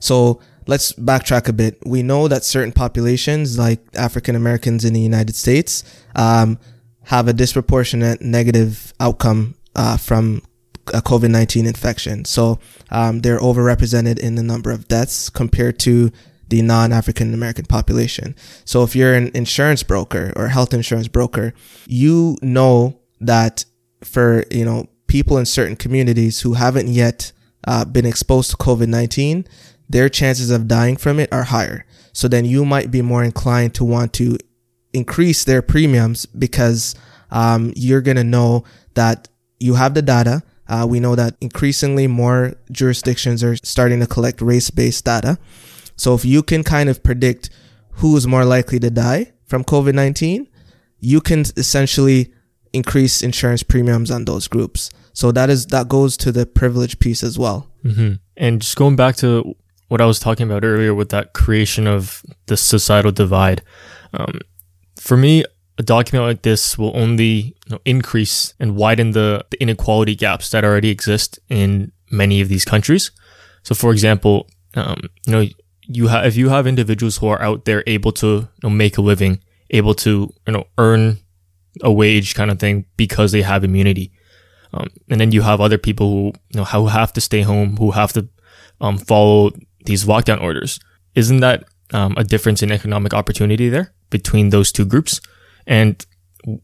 So 0.01 0.41
let's 0.67 0.93
backtrack 0.95 1.49
a 1.49 1.53
bit. 1.53 1.79
We 1.87 2.03
know 2.03 2.27
that 2.27 2.43
certain 2.43 2.73
populations, 2.73 3.57
like 3.57 3.81
African 3.95 4.35
Americans 4.35 4.85
in 4.85 4.95
the 4.95 5.01
United 5.01 5.37
States, 5.37 5.85
um, 6.17 6.59
have 7.11 7.27
a 7.27 7.33
disproportionate 7.33 8.23
negative 8.23 8.95
outcome 9.01 9.57
uh, 9.75 9.97
from 9.97 10.41
a 10.95 11.03
COVID 11.03 11.29
19 11.29 11.67
infection. 11.67 12.25
So 12.25 12.61
um, 12.91 13.19
they're 13.19 13.41
overrepresented 13.41 14.21
in 14.21 14.37
the 14.37 14.45
number 14.45 14.71
of 14.71 14.87
deaths 14.87 15.29
compared 15.29 15.81
to 15.81 16.13
the 16.47 16.63
non 16.63 16.93
African 16.93 17.35
American 17.35 17.65
population. 17.65 18.37
So 18.65 18.85
if 18.85 18.95
you're 18.95 19.15
an 19.15 19.33
insurance 19.35 19.83
broker 19.83 20.33
or 20.37 20.47
health 20.49 20.73
insurance 20.73 21.09
broker, 21.09 21.53
you 21.89 22.37
know 22.43 23.01
that 23.21 23.65
for, 24.05 24.45
you 24.49 24.65
know, 24.65 24.89
people 25.09 25.37
in 25.37 25.47
certain 25.47 25.75
communities 25.75 26.43
who 26.43 26.55
haven't 26.55 26.87
yet 26.87 27.33
uh, 27.67 27.85
been 27.85 28.07
exposed 28.07 28.53
to 28.53 28.57
COVID 28.57 28.87
19, 28.87 29.49
their 29.89 30.09
chances 30.09 30.53
of 30.53 30.69
dying 30.69 30.97
from 30.97 31.19
it 31.19 31.33
are 31.33 31.43
higher. 31.43 31.85
So 32.13 32.29
then 32.29 32.45
you 32.45 32.65
might 32.65 32.93
be 32.93 33.03
more 33.03 33.25
inclined 33.25 33.75
to 33.75 33.85
want 33.85 34.13
to 34.15 34.39
increase 34.93 35.45
their 35.45 35.63
premiums 35.63 36.27
because 36.27 36.95
um, 37.31 37.73
you're 37.77 38.01
going 38.01 38.17
to 38.17 38.25
know 38.25 38.65
that 38.95 39.29
you 39.59 39.75
have 39.75 39.95
the 39.95 40.03
data. 40.03 40.43
Uh, 40.69 40.87
we 40.89 41.01
know 41.01 41.15
that 41.15 41.37
increasingly 41.41 42.07
more 42.07 42.55
jurisdictions 42.71 43.43
are 43.43 43.57
starting 43.57 44.01
to 44.01 44.07
collect 44.07 44.41
race 44.41 44.71
based 44.71 45.05
data. 45.05 45.39
So 45.97 46.15
if 46.15 46.25
you 46.25 46.43
can 46.43 46.65
kind 46.65 46.89
of 46.89 47.03
predict 47.03 47.51
who 47.95 48.17
is 48.17 48.27
more 48.27 48.45
likely 48.45 48.79
to 48.81 48.91
die 48.91 49.33
from 49.47 49.65
COVID 49.65 49.95
19, 49.95 50.49
you 51.01 51.21
can 51.21 51.41
essentially 51.57 52.33
increase 52.73 53.23
insurance 53.23 53.63
premiums 53.63 54.11
on 54.11 54.25
those 54.25 54.49
groups. 54.49 54.91
So 55.13 55.33
that 55.33 55.51
is 55.51 55.67
that 55.67 55.89
goes 55.89 56.17
to 56.19 56.33
the 56.33 56.47
privilege 56.47 56.99
piece 56.99 57.23
as 57.23 57.39
well. 57.39 57.69
Mm-hmm. 57.85 58.15
And 58.37 58.63
just 58.63 58.77
going 58.77 58.97
back 58.97 59.17
to 59.17 59.55
what 59.89 60.01
I 60.01 60.07
was 60.07 60.21
talking 60.21 60.47
about 60.47 60.65
earlier 60.65 60.95
with 60.95 61.09
that 61.09 61.33
creation 61.33 61.87
of 61.87 62.25
the 62.47 62.57
societal 62.57 63.11
divide. 63.11 63.63
Um, 64.15 64.39
for 65.01 65.17
me, 65.17 65.45
a 65.79 65.83
document 65.83 66.29
like 66.29 66.43
this 66.43 66.77
will 66.77 66.95
only 66.95 67.57
you 67.67 67.71
know, 67.71 67.79
increase 67.87 68.53
and 68.61 68.77
widen 68.77 69.13
the, 69.13 69.45
the 69.51 69.61
inequality 69.61 70.15
gaps 70.15 70.51
that 70.51 70.63
already 70.63 70.91
exist 70.91 71.39
in 71.49 71.91
many 72.11 72.43
of 72.43 72.51
these 72.51 72.67
countries. 72.67 73.11
So, 73.63 73.75
for 73.75 73.93
example, 73.93 74.47
um, 74.75 75.01
you 75.27 75.33
know, 75.33 75.47
you 75.87 76.09
have 76.09 76.27
if 76.27 76.37
you 76.37 76.51
have 76.51 76.67
individuals 76.67 77.17
who 77.17 77.29
are 77.29 77.41
out 77.41 77.65
there 77.65 77.83
able 77.87 78.13
to 78.13 78.27
you 78.27 78.49
know, 78.63 78.69
make 78.71 78.99
a 78.99 79.01
living, 79.01 79.41
able 79.71 79.95
to 79.95 80.33
you 80.47 80.53
know 80.53 80.65
earn 80.77 81.19
a 81.83 81.91
wage 81.91 82.35
kind 82.35 82.51
of 82.51 82.59
thing 82.59 82.85
because 82.97 83.33
they 83.33 83.43
have 83.43 83.65
immunity, 83.65 84.13
um, 84.75 84.89
and 85.09 85.21
then 85.21 85.33
you 85.33 85.43
have 85.43 85.61
other 85.61 85.79
people 85.79 86.11
who 86.11 86.25
you 86.51 86.59
know 86.59 86.65
who 86.65 86.87
have 86.89 87.13
to 87.15 87.21
stay 87.21 87.41
home, 87.41 87.77
who 87.79 87.91
have 87.93 88.13
to 88.13 88.29
um, 88.81 88.99
follow 88.99 89.51
these 89.87 90.05
lockdown 90.05 90.41
orders. 90.43 90.79
Isn't 91.15 91.41
that 91.41 91.65
um, 91.93 92.15
a 92.17 92.25
difference 92.25 92.63
in 92.63 92.73
economic 92.73 93.15
opportunity 93.15 93.69
there 93.69 93.93
between 94.11 94.51
those 94.51 94.73
two 94.73 94.85
groups? 94.85 95.21
And 95.67 96.05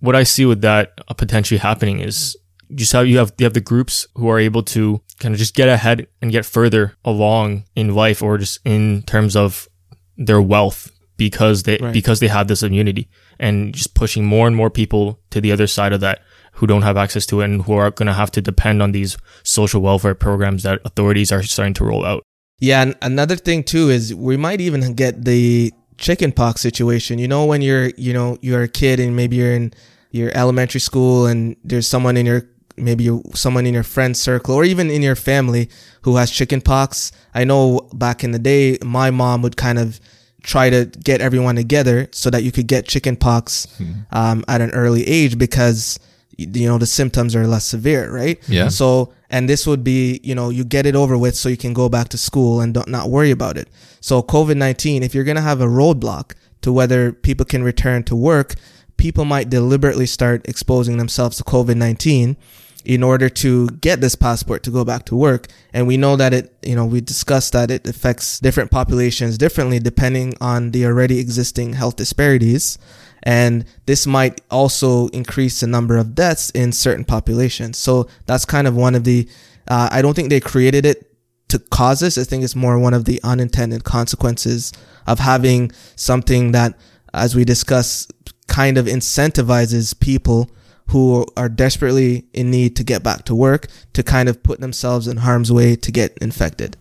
what 0.01 0.17
I 0.17 0.23
see 0.23 0.47
with 0.47 0.63
that 0.63 0.99
potentially 1.17 1.59
happening 1.59 2.01
is 2.01 2.37
just 2.75 2.93
how 2.93 3.01
you 3.01 3.19
have 3.19 3.33
you 3.39 3.45
have 3.45 3.55
the 3.55 3.61
groups 3.61 4.07
who 4.17 4.29
are 4.29 4.39
able 4.39 4.63
to 4.63 5.01
kind 5.21 5.35
of 5.35 5.39
just 5.39 5.55
get 5.55 5.69
ahead 5.69 6.09
and 6.21 6.33
get 6.33 6.45
further 6.45 6.97
along 7.05 7.65
in 7.77 7.95
life 7.95 8.23
or 8.23 8.39
just 8.39 8.59
in 8.65 9.03
terms 9.03 9.37
of 9.37 9.69
their 10.17 10.43
wealth 10.43 10.91
because 11.17 11.63
they 11.63 11.79
right. 11.79 11.93
because 11.93 12.21
they 12.21 12.29
have 12.29 12.49
this 12.49 12.63
immunity 12.63 13.09
and 13.39 13.75
just 13.75 13.95
pushing 13.95 14.25
more 14.25 14.47
and 14.47 14.57
more 14.57 14.71
people 14.71 15.21
to 15.31 15.41
the 15.41 15.53
other 15.53 15.67
side 15.67 15.93
of 15.93 16.01
that 16.01 16.23
who 16.53 16.67
don't 16.67 16.83
have 16.83 16.97
access 16.97 17.27
to 17.27 17.41
it 17.41 17.45
and 17.45 17.63
who 17.63 17.75
are 17.75 17.91
going 17.91 18.07
to 18.07 18.13
have 18.13 18.31
to 18.31 18.41
depend 18.41 18.83
on 18.83 18.93
these 18.93 19.17
social 19.43 19.83
welfare 19.83 20.15
programs 20.15 20.63
that 20.63 20.81
authorities 20.85 21.31
are 21.31 21.43
starting 21.43 21.75
to 21.75 21.85
roll 21.85 22.05
out. 22.05 22.23
Yeah, 22.59 22.83
and 22.83 22.97
another 23.03 23.37
thing 23.37 23.65
too 23.65 23.91
is 23.91 24.15
we 24.15 24.37
might 24.37 24.61
even 24.61 24.95
get 24.95 25.25
the 25.25 25.73
chickenpox 25.99 26.61
situation. 26.61 27.19
You 27.19 27.29
know, 27.29 27.45
when 27.45 27.63
you're, 27.63 27.91
you 27.97 28.13
know, 28.13 28.39
you're 28.41 28.63
a 28.63 28.69
kid 28.69 29.01
and 29.01 29.15
maybe 29.15 29.37
you're 29.37 29.53
in 29.53 29.73
your 30.11 30.31
elementary 30.35 30.81
school 30.81 31.27
and 31.27 31.57
there's 31.65 31.87
someone 31.87 32.17
in 32.17 32.27
your, 32.27 32.49
maybe 32.77 33.05
you, 33.05 33.23
someone 33.35 33.67
in 33.67 33.75
your 33.75 33.83
friend 33.83 34.17
circle 34.17 34.55
or 34.55 34.65
even 34.65 34.91
in 34.91 35.03
your 35.03 35.17
family 35.17 35.69
who 36.03 36.17
has 36.17 36.31
chickenpox. 36.31 37.13
I 37.35 37.45
know 37.45 37.89
back 37.93 38.25
in 38.25 38.33
the 38.33 38.39
day, 38.39 38.79
my 38.83 39.11
mom 39.11 39.43
would 39.43 39.57
kind 39.57 39.79
of 39.79 40.01
try 40.43 40.71
to 40.71 40.87
get 41.03 41.21
everyone 41.21 41.57
together 41.57 42.09
so 42.13 42.31
that 42.31 42.43
you 42.43 42.53
could 42.53 42.69
get 42.69 42.87
chickenpox 42.87 43.67
hmm. 43.77 43.93
um, 44.13 44.45
at 44.49 44.61
an 44.61 44.71
early 44.71 45.07
age 45.07 45.37
because 45.37 45.99
you 46.39 46.69
know 46.69 46.79
the 46.79 46.87
symptoms 46.87 47.35
are 47.35 47.47
less 47.47 47.65
severe 47.65 48.13
right 48.13 48.39
yeah 48.47 48.69
so 48.69 49.13
and 49.31 49.49
this 49.49 49.67
would 49.67 49.83
be 49.83 50.21
you 50.23 50.35
know 50.35 50.51
you 50.51 50.65
get 50.65 50.87
it 50.87 50.95
over 50.95 51.17
with 51.17 51.37
so 51.37 51.49
you 51.49 51.57
can 51.57 51.73
go 51.73 51.89
back 51.89 52.09
to 52.09 52.19
school 52.19 52.61
and 52.61 52.75
don't 52.75 52.89
not 52.89 53.11
worry 53.11 53.31
about 53.31 53.57
it 53.57 53.69
so 54.01 54.23
covid-19 54.23 55.03
if 55.03 55.15
you're 55.15 55.25
going 55.25 55.37
to 55.37 55.43
have 55.43 55.61
a 55.61 55.67
roadblock 55.67 56.33
to 56.67 56.73
whether 56.73 57.13
people 57.13 57.47
can 57.47 57.63
return 57.63 58.03
to 58.03 58.17
work, 58.17 58.55
people 58.97 59.25
might 59.25 59.49
deliberately 59.49 60.05
start 60.05 60.49
exposing 60.49 60.97
themselves 60.97 61.37
to 61.37 61.45
COVID 61.45 61.77
19 61.77 62.37
in 62.85 63.03
order 63.05 63.29
to 63.29 63.69
get 63.69 64.01
this 64.01 64.17
passport 64.17 64.65
to 64.65 64.71
go 64.73 64.85
back 64.85 65.05
to 65.05 65.15
work. 65.15 65.47
And 65.73 65.87
we 65.87 65.97
know 65.97 66.17
that 66.17 66.35
it, 66.35 66.57
you 66.63 66.75
know, 66.75 66.85
we 66.85 67.01
discussed 67.01 67.53
that 67.53 67.71
it 67.71 67.87
affects 67.87 68.41
different 68.41 68.73
populations 68.73 69.39
differently 69.39 69.79
depending 69.79 70.35
on 70.41 70.73
the 70.73 70.87
already 70.87 71.21
existing 71.21 71.75
health 71.75 71.95
disparities. 71.95 72.79
And 73.27 73.65
this 73.87 74.07
might 74.07 74.41
also 74.53 75.09
increase 75.09 75.59
the 75.59 75.67
number 75.67 75.97
of 75.97 76.15
deaths 76.15 76.51
in 76.51 76.71
certain 76.71 77.05
populations. 77.05 77.77
So 77.77 78.09
that's 78.27 78.45
kind 78.45 78.69
of 78.69 78.77
one 78.77 78.95
of 78.95 79.03
the, 79.03 79.29
uh, 79.67 79.89
I 79.91 80.01
don't 80.01 80.15
think 80.15 80.31
they 80.31 80.39
created 80.39 80.87
it 80.87 81.13
to 81.49 81.59
cause 81.59 81.99
this. 81.99 82.17
I 82.19 82.23
think 82.23 82.45
it's 82.45 82.55
more 82.55 82.79
one 82.79 82.95
of 82.95 83.05
the 83.05 83.21
unintended 83.25 83.83
consequences 83.83 84.73
of 85.09 85.19
having 85.19 85.73
something 85.97 86.53
that, 86.53 86.79
as 87.13 87.35
we 87.35 87.45
discuss, 87.45 88.07
kind 88.47 88.79
of 88.79 88.87
incentivizes 88.87 89.99
people 89.99 90.49
who 90.91 91.27
are 91.37 91.49
desperately 91.49 92.27
in 92.33 92.53
need 92.53 92.77
to 92.77 92.85
get 92.85 93.03
back 93.03 93.25
to 93.25 93.35
work 93.35 93.67
to 93.95 94.05
kind 94.05 94.29
of 94.29 94.41
put 94.45 94.61
themselves 94.61 95.09
in 95.09 95.17
harm's 95.17 95.51
way 95.51 95.75
to 95.75 95.91
get 95.91 96.17
infected. 96.19 96.77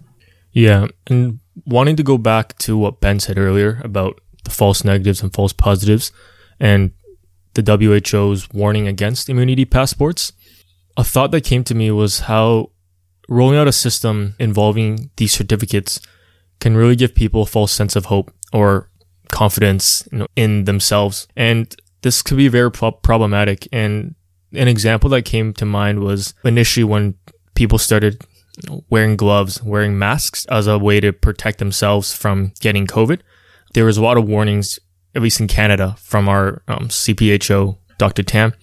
Yeah. 0.52 0.90
And 1.08 1.40
wanting 1.66 1.96
to 1.96 2.04
go 2.04 2.20
back 2.20 2.56
to 2.60 2.78
what 2.78 3.02
Ben 3.02 3.20
said 3.20 3.40
earlier 3.40 3.82
about 3.84 4.22
the 4.44 4.52
false 4.52 4.84
negatives 4.84 5.24
and 5.24 5.34
false 5.34 5.54
positives 5.54 6.12
and 6.60 6.92
the 7.54 7.64
WHO's 7.64 8.50
warning 8.52 8.88
against 8.88 9.30
immunity 9.30 9.66
passports, 9.66 10.34
a 10.98 11.04
thought 11.04 11.32
that 11.32 11.44
came 11.44 11.64
to 11.66 11.76
me 11.76 11.92
was 11.92 12.22
how 12.22 12.72
rolling 13.28 13.58
out 13.58 13.68
a 13.68 13.72
system 13.72 14.36
involving 14.40 15.10
these 15.18 15.34
certificates 15.34 16.00
can 16.60 16.78
really 16.78 16.96
give 16.96 17.16
people 17.16 17.42
a 17.42 17.46
false 17.46 17.72
sense 17.72 17.96
of 17.96 18.06
hope 18.06 18.32
or 18.54 18.90
confidence 19.32 20.08
you 20.12 20.20
know, 20.20 20.28
in 20.36 20.66
themselves. 20.66 21.28
And 21.36 21.74
this 22.02 22.22
could 22.22 22.38
be 22.38 22.48
very 22.48 22.72
pro- 22.72 22.92
problematic. 22.92 23.68
And 23.72 24.16
an 24.54 24.68
example 24.68 25.10
that 25.10 25.24
came 25.24 25.54
to 25.54 25.66
mind 25.66 26.00
was 26.00 26.34
initially 26.44 26.84
when 26.84 27.16
people 27.56 27.78
started 27.78 28.26
wearing 28.90 29.18
gloves, 29.18 29.62
wearing 29.64 29.98
masks 29.98 30.46
as 30.46 30.68
a 30.68 30.80
way 30.80 31.00
to 31.00 31.12
protect 31.12 31.60
themselves 31.60 32.14
from 32.14 32.54
getting 32.60 32.88
COVID. 32.88 33.22
There 33.74 33.86
was 33.86 33.98
a 33.98 34.04
lot 34.04 34.18
of 34.18 34.28
warnings, 34.28 34.80
at 35.16 35.22
least 35.22 35.40
in 35.40 35.48
Canada, 35.48 35.96
from 36.00 36.28
our 36.28 36.62
um, 36.68 36.90
CPHO, 36.90 37.78
Dr. 37.98 38.24
Tam, 38.24 38.54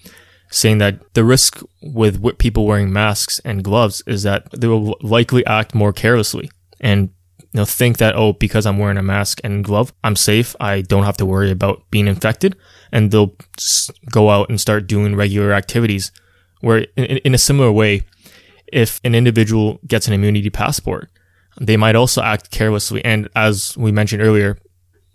saying 0.51 0.79
that 0.79 1.15
the 1.15 1.25
risk 1.25 1.63
with 1.83 2.39
people 2.39 2.67
wearing 2.67 2.93
masks 2.93 3.41
and 3.45 3.65
gloves 3.65 4.03
is 4.07 4.23
that 4.23 4.51
they 4.53 4.67
will 4.67 4.97
likely 5.01 5.45
act 5.47 5.75
more 5.75 5.93
carelessly 5.93 6.51
and 6.81 7.09
you 7.41 7.59
know 7.59 7.65
think 7.65 7.99
that 7.99 8.15
oh 8.17 8.35
because 8.35 8.67
I'm 8.67 8.79
wearing 8.79 8.99
a 8.99 9.03
mask 9.03 9.41
and 9.43 9.65
glove 9.65 9.93
I'm 10.05 10.17
safe 10.17 10.55
I 10.61 10.83
don't 10.83 11.05
have 11.05 11.17
to 11.19 11.27
worry 11.27 11.51
about 11.51 11.91
being 11.91 12.07
infected 12.07 12.57
and 12.93 13.11
they'll 13.11 13.35
go 14.11 14.31
out 14.31 14.51
and 14.51 14.61
start 14.61 14.87
doing 14.87 15.17
regular 15.17 15.53
activities 15.53 16.13
where 16.61 16.87
in, 16.97 17.19
in 17.19 17.35
a 17.35 17.39
similar 17.39 17.73
way 17.73 18.03
if 18.67 19.01
an 19.05 19.15
individual 19.15 19.81
gets 19.87 20.07
an 20.07 20.13
immunity 20.13 20.51
passport 20.51 21.11
they 21.61 21.77
might 21.77 21.97
also 21.97 22.23
act 22.23 22.51
carelessly 22.51 23.03
and 23.05 23.29
as 23.35 23.77
we 23.79 23.91
mentioned 23.91 24.23
earlier 24.23 24.59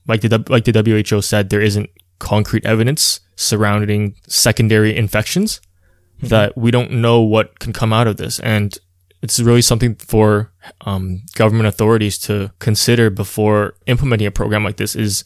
like 0.08 0.22
the 0.22 0.44
like 0.50 0.66
the 0.66 0.72
WHO 1.10 1.22
said 1.22 1.50
there 1.50 1.62
isn't 1.62 1.90
concrete 2.20 2.66
evidence 2.66 3.20
surrounding 3.36 4.16
secondary 4.28 4.96
infections 4.96 5.62
mm-hmm. 6.18 6.28
that 6.28 6.58
we 6.58 6.72
don't 6.72 6.92
know 6.92 7.22
what 7.22 7.60
can 7.60 7.74
come 7.74 7.94
out 7.94 8.08
of 8.08 8.18
this. 8.18 8.40
And 8.40 8.78
it's 9.22 9.40
really 9.40 9.62
something 9.62 9.96
for 9.96 10.52
um, 10.82 11.22
government 11.36 11.68
authorities 11.68 12.18
to 12.20 12.52
consider 12.60 13.10
before 13.10 13.76
implementing 13.86 14.28
a 14.28 14.32
program 14.32 14.64
like 14.64 14.78
this 14.78 14.96
is 14.96 15.24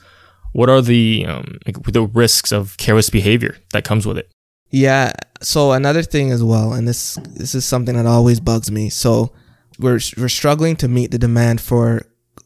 what 0.54 0.70
are 0.70 0.82
the 0.82 1.26
um, 1.28 1.60
like 1.66 1.82
the 1.84 2.04
risks 2.04 2.52
of 2.52 2.78
careless 2.78 3.10
behavior 3.10 3.58
that 3.74 3.84
comes 3.84 4.06
with 4.06 4.18
it 4.18 4.32
yeah 4.70 5.12
so 5.42 5.72
another 5.72 6.04
thing 6.04 6.32
as 6.32 6.44
well 6.44 6.74
and 6.74 6.88
this 6.88 7.16
this 7.32 7.56
is 7.56 7.66
something 7.66 7.96
that 7.96 8.06
always 8.06 8.40
bugs 8.40 8.72
me 8.72 8.90
so 8.90 9.32
we're 9.80 10.00
we're 10.18 10.30
struggling 10.30 10.76
to 10.76 10.88
meet 10.88 11.12
the 11.12 11.20
demand 11.20 11.60
for 11.60 12.06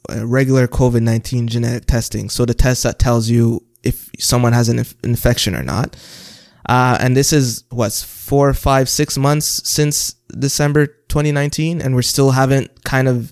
uh, 0.10 0.26
regular 0.26 0.68
covid-19 0.68 1.48
genetic 1.48 1.86
testing 1.86 2.30
so 2.30 2.46
the 2.46 2.54
test 2.54 2.84
that 2.84 3.00
tells 3.00 3.30
you 3.30 3.62
if 3.86 4.10
someone 4.20 4.52
has 4.52 4.68
an 4.68 4.80
inf- 4.80 4.96
infection 5.04 5.56
or 5.56 5.64
not. 5.64 5.96
Uh, 6.68 6.98
and 7.00 7.16
this 7.16 7.32
is 7.32 7.64
what's 7.70 8.02
four, 8.04 8.54
five, 8.54 8.90
six 8.90 9.18
months 9.18 9.62
since 9.64 10.16
December 10.38 10.88
2019, 10.88 11.80
and 11.80 11.96
we 11.96 12.02
still 12.02 12.32
haven't 12.32 12.84
kind 12.84 13.08
of. 13.08 13.32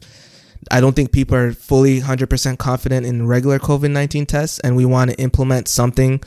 I 0.71 0.79
don't 0.79 0.95
think 0.95 1.11
people 1.11 1.35
are 1.35 1.51
fully 1.51 1.99
100% 1.99 2.57
confident 2.57 3.05
in 3.05 3.27
regular 3.27 3.59
COVID 3.59 3.91
19 3.91 4.25
tests, 4.27 4.59
and 4.59 4.77
we 4.77 4.85
want 4.85 5.11
to 5.11 5.19
implement 5.19 5.67
something 5.67 6.21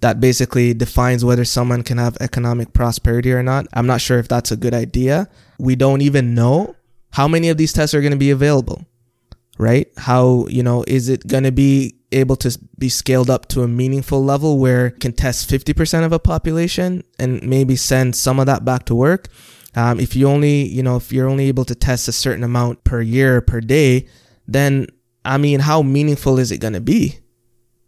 that 0.00 0.20
basically 0.20 0.74
defines 0.74 1.24
whether 1.24 1.44
someone 1.44 1.82
can 1.82 1.96
have 1.96 2.18
economic 2.20 2.74
prosperity 2.74 3.32
or 3.32 3.42
not. 3.42 3.66
I'm 3.72 3.86
not 3.86 4.00
sure 4.00 4.18
if 4.18 4.28
that's 4.28 4.50
a 4.50 4.56
good 4.56 4.74
idea. 4.74 5.28
We 5.58 5.76
don't 5.76 6.02
even 6.02 6.34
know 6.34 6.74
how 7.12 7.28
many 7.28 7.48
of 7.48 7.56
these 7.56 7.72
tests 7.72 7.94
are 7.94 8.00
going 8.00 8.12
to 8.12 8.18
be 8.18 8.32
available, 8.32 8.84
right? 9.58 9.88
How, 9.96 10.46
you 10.48 10.62
know, 10.62 10.84
is 10.86 11.08
it 11.08 11.26
going 11.26 11.44
to 11.44 11.52
be 11.52 11.96
able 12.12 12.36
to 12.36 12.58
be 12.78 12.88
scaled 12.88 13.30
up 13.30 13.48
to 13.48 13.62
a 13.62 13.68
meaningful 13.68 14.22
level 14.22 14.58
where 14.58 14.88
it 14.88 15.00
can 15.00 15.12
test 15.12 15.48
50% 15.50 16.04
of 16.04 16.12
a 16.12 16.18
population 16.18 17.02
and 17.18 17.42
maybe 17.42 17.74
send 17.76 18.14
some 18.14 18.38
of 18.38 18.46
that 18.46 18.64
back 18.64 18.84
to 18.84 18.94
work. 18.94 19.28
Um, 19.74 19.98
if 19.98 20.14
you 20.14 20.28
only, 20.28 20.66
you 20.66 20.82
know, 20.82 20.96
if 20.96 21.12
you're 21.12 21.28
only 21.28 21.48
able 21.48 21.64
to 21.64 21.74
test 21.74 22.08
a 22.08 22.12
certain 22.12 22.44
amount 22.44 22.84
per 22.84 23.00
year, 23.00 23.40
per 23.40 23.60
day, 23.60 24.06
then 24.46 24.86
I 25.24 25.38
mean, 25.38 25.60
how 25.60 25.82
meaningful 25.82 26.38
is 26.38 26.52
it 26.52 26.58
going 26.58 26.74
to 26.74 26.80
be? 26.80 27.18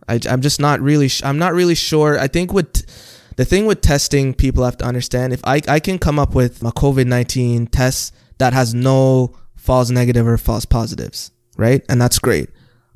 I, 0.09 0.21
am 0.27 0.41
just 0.41 0.61
not 0.61 0.81
really, 0.81 1.09
sh- 1.09 1.23
I'm 1.25 1.39
not 1.39 1.53
really 1.53 1.75
sure. 1.75 2.19
I 2.19 2.29
think 2.29 2.53
with 2.53 2.87
the 3.37 3.45
thing 3.45 3.67
with 3.67 3.81
testing, 3.81 4.35
people 4.35 4.65
have 4.65 4.77
to 4.79 4.85
understand 4.85 5.33
if 5.33 5.41
I, 5.45 5.61
I 5.67 5.81
can 5.81 5.99
come 5.99 6.19
up 6.19 6.35
with 6.35 6.63
a 6.63 6.73
COVID 6.73 7.07
19 7.07 7.67
test 7.67 8.15
that 8.39 8.53
has 8.53 8.75
no 8.75 9.35
false 9.57 9.91
negative 9.91 10.27
or 10.27 10.39
false 10.39 10.65
positives, 10.65 11.31
right? 11.57 11.83
And 11.89 12.01
that's 12.01 12.19
great. 12.19 12.51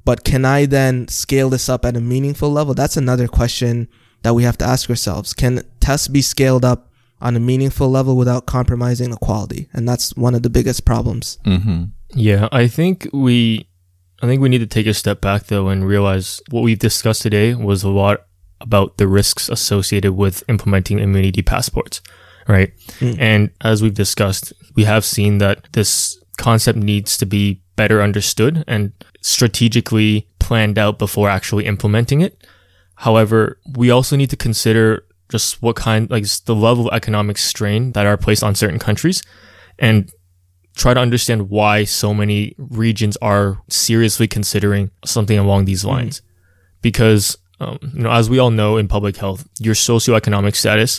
But 0.04 0.24
can 0.24 0.44
I 0.44 0.66
then 0.66 1.06
scale 1.08 1.50
this 1.50 1.68
up 1.68 1.84
at 1.84 1.96
a 1.96 2.00
meaningful 2.00 2.50
level? 2.50 2.74
That's 2.74 2.96
another 2.96 3.28
question 3.28 3.88
that 4.22 4.34
we 4.34 4.42
have 4.42 4.58
to 4.58 4.64
ask 4.64 4.88
ourselves. 4.88 5.34
Can 5.34 5.62
tests 5.80 6.08
be 6.08 6.22
scaled 6.22 6.64
up 6.64 6.90
on 7.20 7.36
a 7.36 7.40
meaningful 7.40 7.90
level 7.90 8.16
without 8.16 8.46
compromising 8.46 9.10
the 9.10 9.16
quality? 9.18 9.68
And 9.72 9.88
that's 9.88 10.16
one 10.16 10.34
of 10.34 10.42
the 10.42 10.50
biggest 10.50 10.84
problems. 10.84 11.38
Mm-hmm. 11.44 11.84
Yeah, 12.14 12.48
I 12.52 12.68
think 12.68 13.08
we, 13.12 13.68
I 14.22 14.26
think 14.26 14.40
we 14.40 14.48
need 14.48 14.58
to 14.58 14.66
take 14.66 14.86
a 14.86 14.94
step 14.94 15.20
back 15.20 15.48
though 15.48 15.68
and 15.68 15.86
realize 15.86 16.40
what 16.50 16.62
we've 16.62 16.78
discussed 16.78 17.22
today 17.22 17.54
was 17.54 17.82
a 17.82 17.90
lot 17.90 18.24
about 18.60 18.96
the 18.96 19.06
risks 19.06 19.48
associated 19.48 20.12
with 20.12 20.42
implementing 20.48 20.98
immunity 20.98 21.42
passports, 21.42 22.00
right? 22.48 22.72
Mm. 22.98 23.18
And 23.20 23.50
as 23.60 23.82
we've 23.82 23.94
discussed, 23.94 24.52
we 24.74 24.84
have 24.84 25.04
seen 25.04 25.38
that 25.38 25.72
this 25.72 26.18
concept 26.38 26.78
needs 26.78 27.16
to 27.18 27.26
be 27.26 27.62
better 27.78 28.02
understood 28.02 28.64
and 28.66 28.92
strategically 29.22 30.26
planned 30.40 30.78
out 30.78 30.98
before 30.98 31.28
actually 31.30 31.64
implementing 31.64 32.20
it. 32.20 32.34
However, 32.96 33.60
we 33.76 33.90
also 33.90 34.16
need 34.16 34.30
to 34.30 34.36
consider 34.36 35.04
just 35.30 35.62
what 35.62 35.76
kind, 35.76 36.10
like 36.10 36.26
the 36.46 36.56
level 36.56 36.88
of 36.88 36.94
economic 36.94 37.38
strain 37.38 37.92
that 37.92 38.04
are 38.04 38.16
placed 38.16 38.42
on 38.42 38.56
certain 38.56 38.80
countries 38.80 39.22
and 39.78 40.10
try 40.74 40.92
to 40.92 41.00
understand 41.00 41.50
why 41.50 41.84
so 41.84 42.12
many 42.12 42.54
regions 42.58 43.16
are 43.22 43.62
seriously 43.68 44.26
considering 44.26 44.90
something 45.04 45.38
along 45.38 45.64
these 45.64 45.80
mm-hmm. 45.82 45.96
lines. 45.96 46.20
Mm. 46.20 46.24
Because, 46.82 47.38
um, 47.60 47.78
you 47.94 48.02
know, 48.02 48.10
as 48.10 48.28
we 48.28 48.40
all 48.40 48.50
know 48.50 48.76
in 48.76 48.88
public 48.88 49.16
health, 49.16 49.46
your 49.60 49.74
socioeconomic 49.74 50.56
status, 50.56 50.98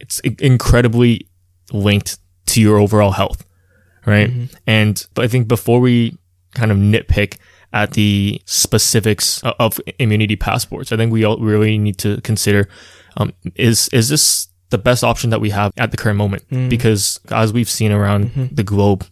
it's 0.00 0.20
incredibly 0.20 1.28
linked 1.72 2.18
to 2.46 2.60
your 2.60 2.78
overall 2.78 3.12
health, 3.12 3.44
right? 4.06 4.30
Mm-hmm. 4.30 4.54
And 4.66 5.06
I 5.16 5.28
think 5.28 5.48
before 5.48 5.80
we 5.80 6.16
kind 6.54 6.72
of 6.72 6.78
nitpick 6.78 7.38
at 7.72 7.92
the 7.92 8.40
specifics 8.46 9.42
of 9.42 9.78
immunity 9.98 10.34
passports. 10.36 10.92
I 10.92 10.96
think 10.96 11.12
we 11.12 11.24
all 11.24 11.36
really 11.36 11.76
need 11.76 11.98
to 11.98 12.20
consider 12.22 12.68
um, 13.18 13.32
is 13.54 13.88
is 13.88 14.08
this 14.08 14.48
the 14.70 14.78
best 14.78 15.04
option 15.04 15.30
that 15.30 15.40
we 15.40 15.50
have 15.50 15.72
at 15.76 15.90
the 15.90 15.96
current 15.96 16.16
moment? 16.16 16.48
Mm. 16.50 16.68
Because 16.68 17.20
as 17.30 17.52
we've 17.52 17.68
seen 17.68 17.92
around 17.92 18.30
mm-hmm. 18.30 18.54
the 18.54 18.62
globe, 18.62 19.06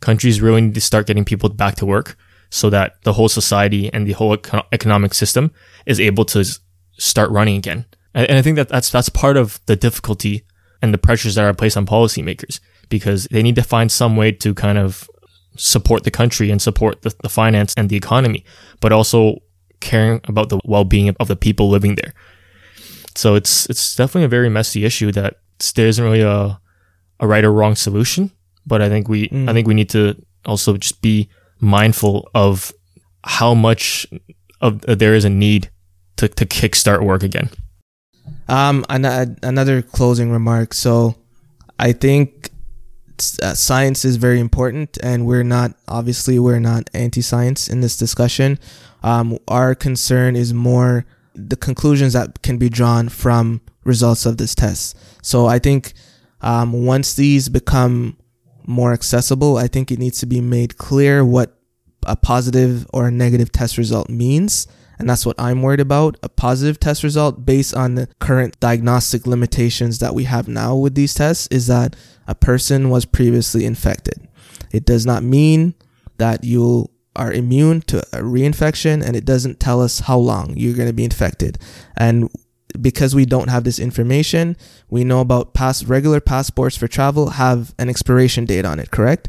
countries 0.00 0.40
really 0.40 0.60
need 0.60 0.74
to 0.74 0.80
start 0.80 1.06
getting 1.06 1.24
people 1.24 1.48
back 1.48 1.74
to 1.76 1.86
work 1.86 2.16
so 2.50 2.70
that 2.70 3.02
the 3.02 3.12
whole 3.12 3.28
society 3.28 3.92
and 3.92 4.06
the 4.06 4.12
whole 4.12 4.36
econ- 4.36 4.66
economic 4.72 5.12
system 5.14 5.52
is 5.86 6.00
able 6.00 6.24
to 6.24 6.44
start 6.98 7.30
running 7.30 7.56
again. 7.56 7.84
And, 8.14 8.28
and 8.28 8.38
I 8.38 8.42
think 8.42 8.56
that 8.56 8.68
that's 8.68 8.90
that's 8.90 9.08
part 9.08 9.36
of 9.36 9.60
the 9.66 9.76
difficulty 9.76 10.44
and 10.82 10.94
the 10.94 10.98
pressures 10.98 11.34
that 11.34 11.44
are 11.44 11.54
placed 11.54 11.76
on 11.76 11.86
policymakers 11.86 12.60
because 12.90 13.26
they 13.30 13.42
need 13.42 13.54
to 13.54 13.62
find 13.62 13.90
some 13.90 14.16
way 14.16 14.32
to 14.32 14.52
kind 14.54 14.78
of 14.78 15.08
support 15.56 16.04
the 16.04 16.10
country 16.10 16.50
and 16.50 16.60
support 16.60 17.02
the, 17.02 17.14
the 17.22 17.28
finance 17.28 17.74
and 17.76 17.88
the 17.88 17.96
economy, 17.96 18.44
but 18.80 18.92
also 18.92 19.36
caring 19.80 20.20
about 20.24 20.50
the 20.50 20.60
well-being 20.64 21.14
of 21.18 21.28
the 21.28 21.36
people 21.36 21.70
living 21.70 21.94
there. 21.94 22.12
So 23.14 23.34
it's 23.34 23.68
it's 23.70 23.96
definitely 23.96 24.24
a 24.24 24.28
very 24.28 24.50
messy 24.50 24.84
issue 24.84 25.10
that 25.12 25.36
there 25.74 25.86
isn't 25.86 26.04
really 26.04 26.20
a 26.20 26.60
a 27.18 27.26
right 27.26 27.44
or 27.44 27.52
wrong 27.52 27.74
solution. 27.74 28.30
But 28.66 28.82
I 28.82 28.88
think 28.88 29.08
we 29.08 29.28
mm. 29.28 29.48
I 29.48 29.52
think 29.52 29.66
we 29.66 29.74
need 29.74 29.90
to 29.90 30.14
also 30.44 30.76
just 30.76 31.00
be 31.02 31.28
mindful 31.60 32.28
of 32.34 32.72
how 33.24 33.54
much 33.54 34.06
of 34.60 34.84
uh, 34.86 34.94
there 34.94 35.14
is 35.14 35.24
a 35.24 35.30
need 35.30 35.70
to, 36.16 36.28
to 36.28 36.46
kickstart 36.46 37.02
work 37.02 37.22
again? 37.22 37.50
Um, 38.48 38.84
an- 38.88 39.38
another 39.42 39.82
closing 39.82 40.30
remark. 40.30 40.74
So, 40.74 41.16
I 41.78 41.92
think 41.92 42.49
uh, 43.42 43.54
science 43.54 44.04
is 44.04 44.16
very 44.16 44.40
important, 44.40 44.98
and 45.02 45.26
we're 45.26 45.44
not 45.56 45.74
obviously 45.88 46.38
we're 46.38 46.60
not 46.60 46.90
anti-science 46.94 47.68
in 47.68 47.80
this 47.80 47.96
discussion. 47.96 48.58
Um, 49.02 49.38
our 49.48 49.74
concern 49.74 50.36
is 50.36 50.52
more 50.52 51.06
the 51.34 51.56
conclusions 51.56 52.12
that 52.12 52.42
can 52.42 52.58
be 52.58 52.68
drawn 52.68 53.08
from 53.08 53.60
results 53.84 54.26
of 54.26 54.36
this 54.36 54.54
test. 54.54 54.96
So 55.22 55.46
I 55.46 55.58
think 55.58 55.92
um, 56.40 56.84
once 56.84 57.14
these 57.14 57.48
become 57.48 58.16
more 58.66 58.92
accessible, 58.92 59.56
I 59.56 59.68
think 59.68 59.90
it 59.90 59.98
needs 59.98 60.20
to 60.20 60.26
be 60.26 60.40
made 60.40 60.76
clear 60.76 61.24
what 61.24 61.56
a 62.06 62.16
positive 62.16 62.86
or 62.92 63.08
a 63.08 63.10
negative 63.10 63.52
test 63.52 63.78
result 63.78 64.08
means. 64.08 64.66
And 65.00 65.08
that's 65.08 65.24
what 65.24 65.40
I'm 65.40 65.62
worried 65.62 65.80
about. 65.80 66.18
A 66.22 66.28
positive 66.28 66.78
test 66.78 67.02
result 67.02 67.46
based 67.46 67.74
on 67.74 67.94
the 67.94 68.08
current 68.18 68.60
diagnostic 68.60 69.26
limitations 69.26 69.98
that 69.98 70.14
we 70.14 70.24
have 70.24 70.46
now 70.46 70.76
with 70.76 70.94
these 70.94 71.14
tests 71.14 71.48
is 71.50 71.66
that 71.68 71.96
a 72.28 72.34
person 72.34 72.90
was 72.90 73.06
previously 73.06 73.64
infected. 73.64 74.28
It 74.72 74.84
does 74.84 75.06
not 75.06 75.22
mean 75.22 75.74
that 76.18 76.44
you 76.44 76.90
are 77.16 77.32
immune 77.32 77.80
to 77.80 78.00
a 78.12 78.22
reinfection 78.22 79.02
and 79.02 79.16
it 79.16 79.24
doesn't 79.24 79.58
tell 79.58 79.80
us 79.80 80.00
how 80.00 80.18
long 80.18 80.54
you're 80.56 80.76
going 80.76 80.88
to 80.88 80.94
be 80.94 81.04
infected. 81.04 81.58
And 81.96 82.30
because 82.80 83.14
we 83.14 83.24
don't 83.24 83.48
have 83.48 83.64
this 83.64 83.78
information, 83.78 84.56
we 84.90 85.02
know 85.02 85.20
about 85.20 85.54
past 85.54 85.86
regular 85.86 86.20
passports 86.20 86.76
for 86.76 86.86
travel 86.86 87.30
have 87.30 87.74
an 87.78 87.88
expiration 87.88 88.44
date 88.44 88.66
on 88.66 88.78
it, 88.78 88.90
correct? 88.90 89.28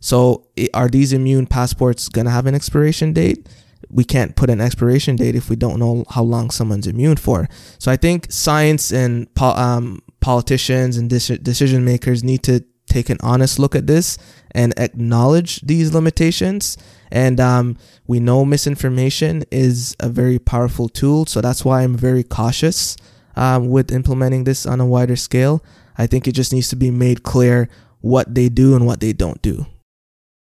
So 0.00 0.48
are 0.74 0.88
these 0.88 1.12
immune 1.12 1.46
passports 1.46 2.08
going 2.08 2.24
to 2.24 2.30
have 2.32 2.46
an 2.46 2.54
expiration 2.54 3.12
date? 3.12 3.46
We 3.92 4.04
can't 4.04 4.34
put 4.34 4.50
an 4.50 4.60
expiration 4.60 5.16
date 5.16 5.36
if 5.36 5.50
we 5.50 5.56
don't 5.56 5.78
know 5.78 6.04
how 6.08 6.22
long 6.22 6.50
someone's 6.50 6.86
immune 6.86 7.16
for. 7.16 7.48
So 7.78 7.92
I 7.92 7.96
think 7.96 8.26
science 8.32 8.90
and 8.90 9.32
po- 9.34 9.54
um, 9.54 10.02
politicians 10.20 10.96
and 10.96 11.08
decision 11.10 11.84
makers 11.84 12.24
need 12.24 12.42
to 12.44 12.64
take 12.88 13.10
an 13.10 13.18
honest 13.20 13.58
look 13.58 13.74
at 13.74 13.86
this 13.86 14.18
and 14.52 14.74
acknowledge 14.78 15.60
these 15.60 15.94
limitations. 15.94 16.76
And 17.10 17.40
um, 17.40 17.76
we 18.06 18.20
know 18.20 18.44
misinformation 18.44 19.44
is 19.50 19.94
a 20.00 20.08
very 20.08 20.38
powerful 20.38 20.88
tool. 20.88 21.26
So 21.26 21.40
that's 21.40 21.64
why 21.64 21.82
I'm 21.82 21.96
very 21.96 22.22
cautious 22.22 22.96
um, 23.36 23.68
with 23.68 23.92
implementing 23.92 24.44
this 24.44 24.66
on 24.66 24.80
a 24.80 24.86
wider 24.86 25.16
scale. 25.16 25.64
I 25.96 26.06
think 26.06 26.26
it 26.26 26.32
just 26.32 26.52
needs 26.52 26.68
to 26.70 26.76
be 26.76 26.90
made 26.90 27.22
clear 27.22 27.68
what 28.00 28.34
they 28.34 28.48
do 28.48 28.74
and 28.74 28.86
what 28.86 29.00
they 29.00 29.12
don't 29.12 29.40
do. 29.42 29.66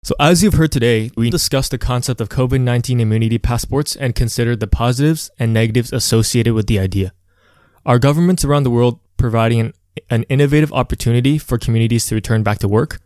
So, 0.02 0.16
as 0.18 0.42
you've 0.42 0.54
heard 0.54 0.72
today, 0.72 1.12
we 1.18 1.30
discussed 1.30 1.72
the 1.72 1.78
concept 1.78 2.22
of 2.22 2.30
COVID 2.30 2.62
19 2.62 3.02
immunity 3.02 3.38
passports 3.38 3.96
and 3.98 4.16
considered 4.16 4.60
the 4.60 4.68
positives 4.68 5.30
and 5.38 5.54
negatives 5.54 5.92
associated 5.92 6.54
with 6.54 6.68
the 6.68 6.80
idea. 6.80 7.12
Are 7.86 8.00
governments 8.00 8.46
around 8.46 8.64
the 8.64 8.70
world 8.70 9.00
providing 9.18 9.60
an, 9.60 9.74
an 10.10 10.24
innovative 10.24 10.72
opportunity 10.72 11.38
for 11.38 11.58
communities 11.58 12.06
to 12.08 12.16
return 12.16 12.44
back 12.44 12.60
to 12.60 12.68
work? 12.68 13.02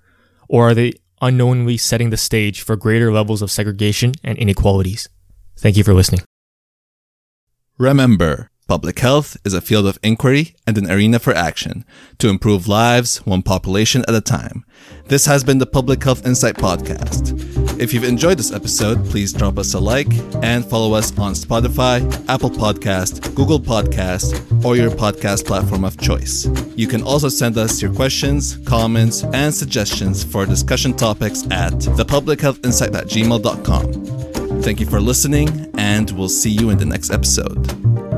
Or 0.48 0.70
are 0.70 0.74
they 0.76 0.94
unknowingly 1.20 1.78
setting 1.78 2.12
the 2.12 2.18
stage 2.18 2.62
for 2.62 2.76
greater 2.76 3.12
levels 3.12 3.42
of 3.42 3.50
segregation 3.50 4.14
and 4.24 4.38
inequalities? 4.38 5.10
Thank 5.58 5.78
you 5.78 5.84
for 5.84 5.96
listening. 5.96 6.22
Remember, 7.80 8.52
public 8.74 8.98
health 8.98 9.38
is 9.46 9.54
a 9.54 9.62
field 9.62 9.86
of 9.86 10.00
inquiry 10.02 10.56
and 10.66 10.80
an 10.80 10.90
arena 10.90 11.20
for 11.20 11.32
action 11.36 11.86
to 12.18 12.28
improve 12.28 12.68
lives 12.68 13.18
one 13.18 13.44
population 13.44 14.04
at 14.08 14.16
a 14.16 14.20
time. 14.20 14.66
This 15.06 15.28
has 15.28 15.44
been 15.44 15.60
the 15.60 15.68
Public 15.68 16.04
Health 16.04 16.26
Insight 16.26 16.56
Podcast. 16.56 17.24
If 17.80 17.94
you've 17.94 18.04
enjoyed 18.04 18.40
this 18.40 18.52
episode, 18.52 19.06
please 19.06 19.32
drop 19.32 19.60
us 19.60 19.76
a 19.76 19.80
like 19.80 20.12
and 20.42 20.66
follow 20.66 20.96
us 20.96 21.16
on 21.20 21.34
Spotify, 21.34 22.00
Apple 22.28 22.50
Podcast, 22.50 23.36
Google 23.36 23.60
Podcast, 23.60 24.66
or 24.66 24.76
your 24.76 24.90
podcast 24.90 25.46
platform 25.46 25.84
of 25.86 26.00
choice. 26.02 26.48
You 26.76 26.88
can 26.88 27.04
also 27.04 27.30
send 27.30 27.60
us 27.60 27.80
your 27.80 27.94
questions, 27.94 28.58
comments, 28.66 29.24
and 29.36 29.54
suggestions 29.54 30.24
for 30.24 30.48
discussion 30.48 30.96
topics 30.96 31.44
at 31.52 31.74
thepublichealthinsight 31.74 32.96
at 32.96 33.06
gmail.com. 33.06 34.14
Thank 34.64 34.80
you 34.80 34.88
for 34.88 35.00
listening, 35.00 35.70
and 35.78 36.10
we'll 36.12 36.30
see 36.30 36.50
you 36.50 36.72
in 36.72 36.80
the 36.80 36.86
next 36.86 37.12
episode. 37.12 38.13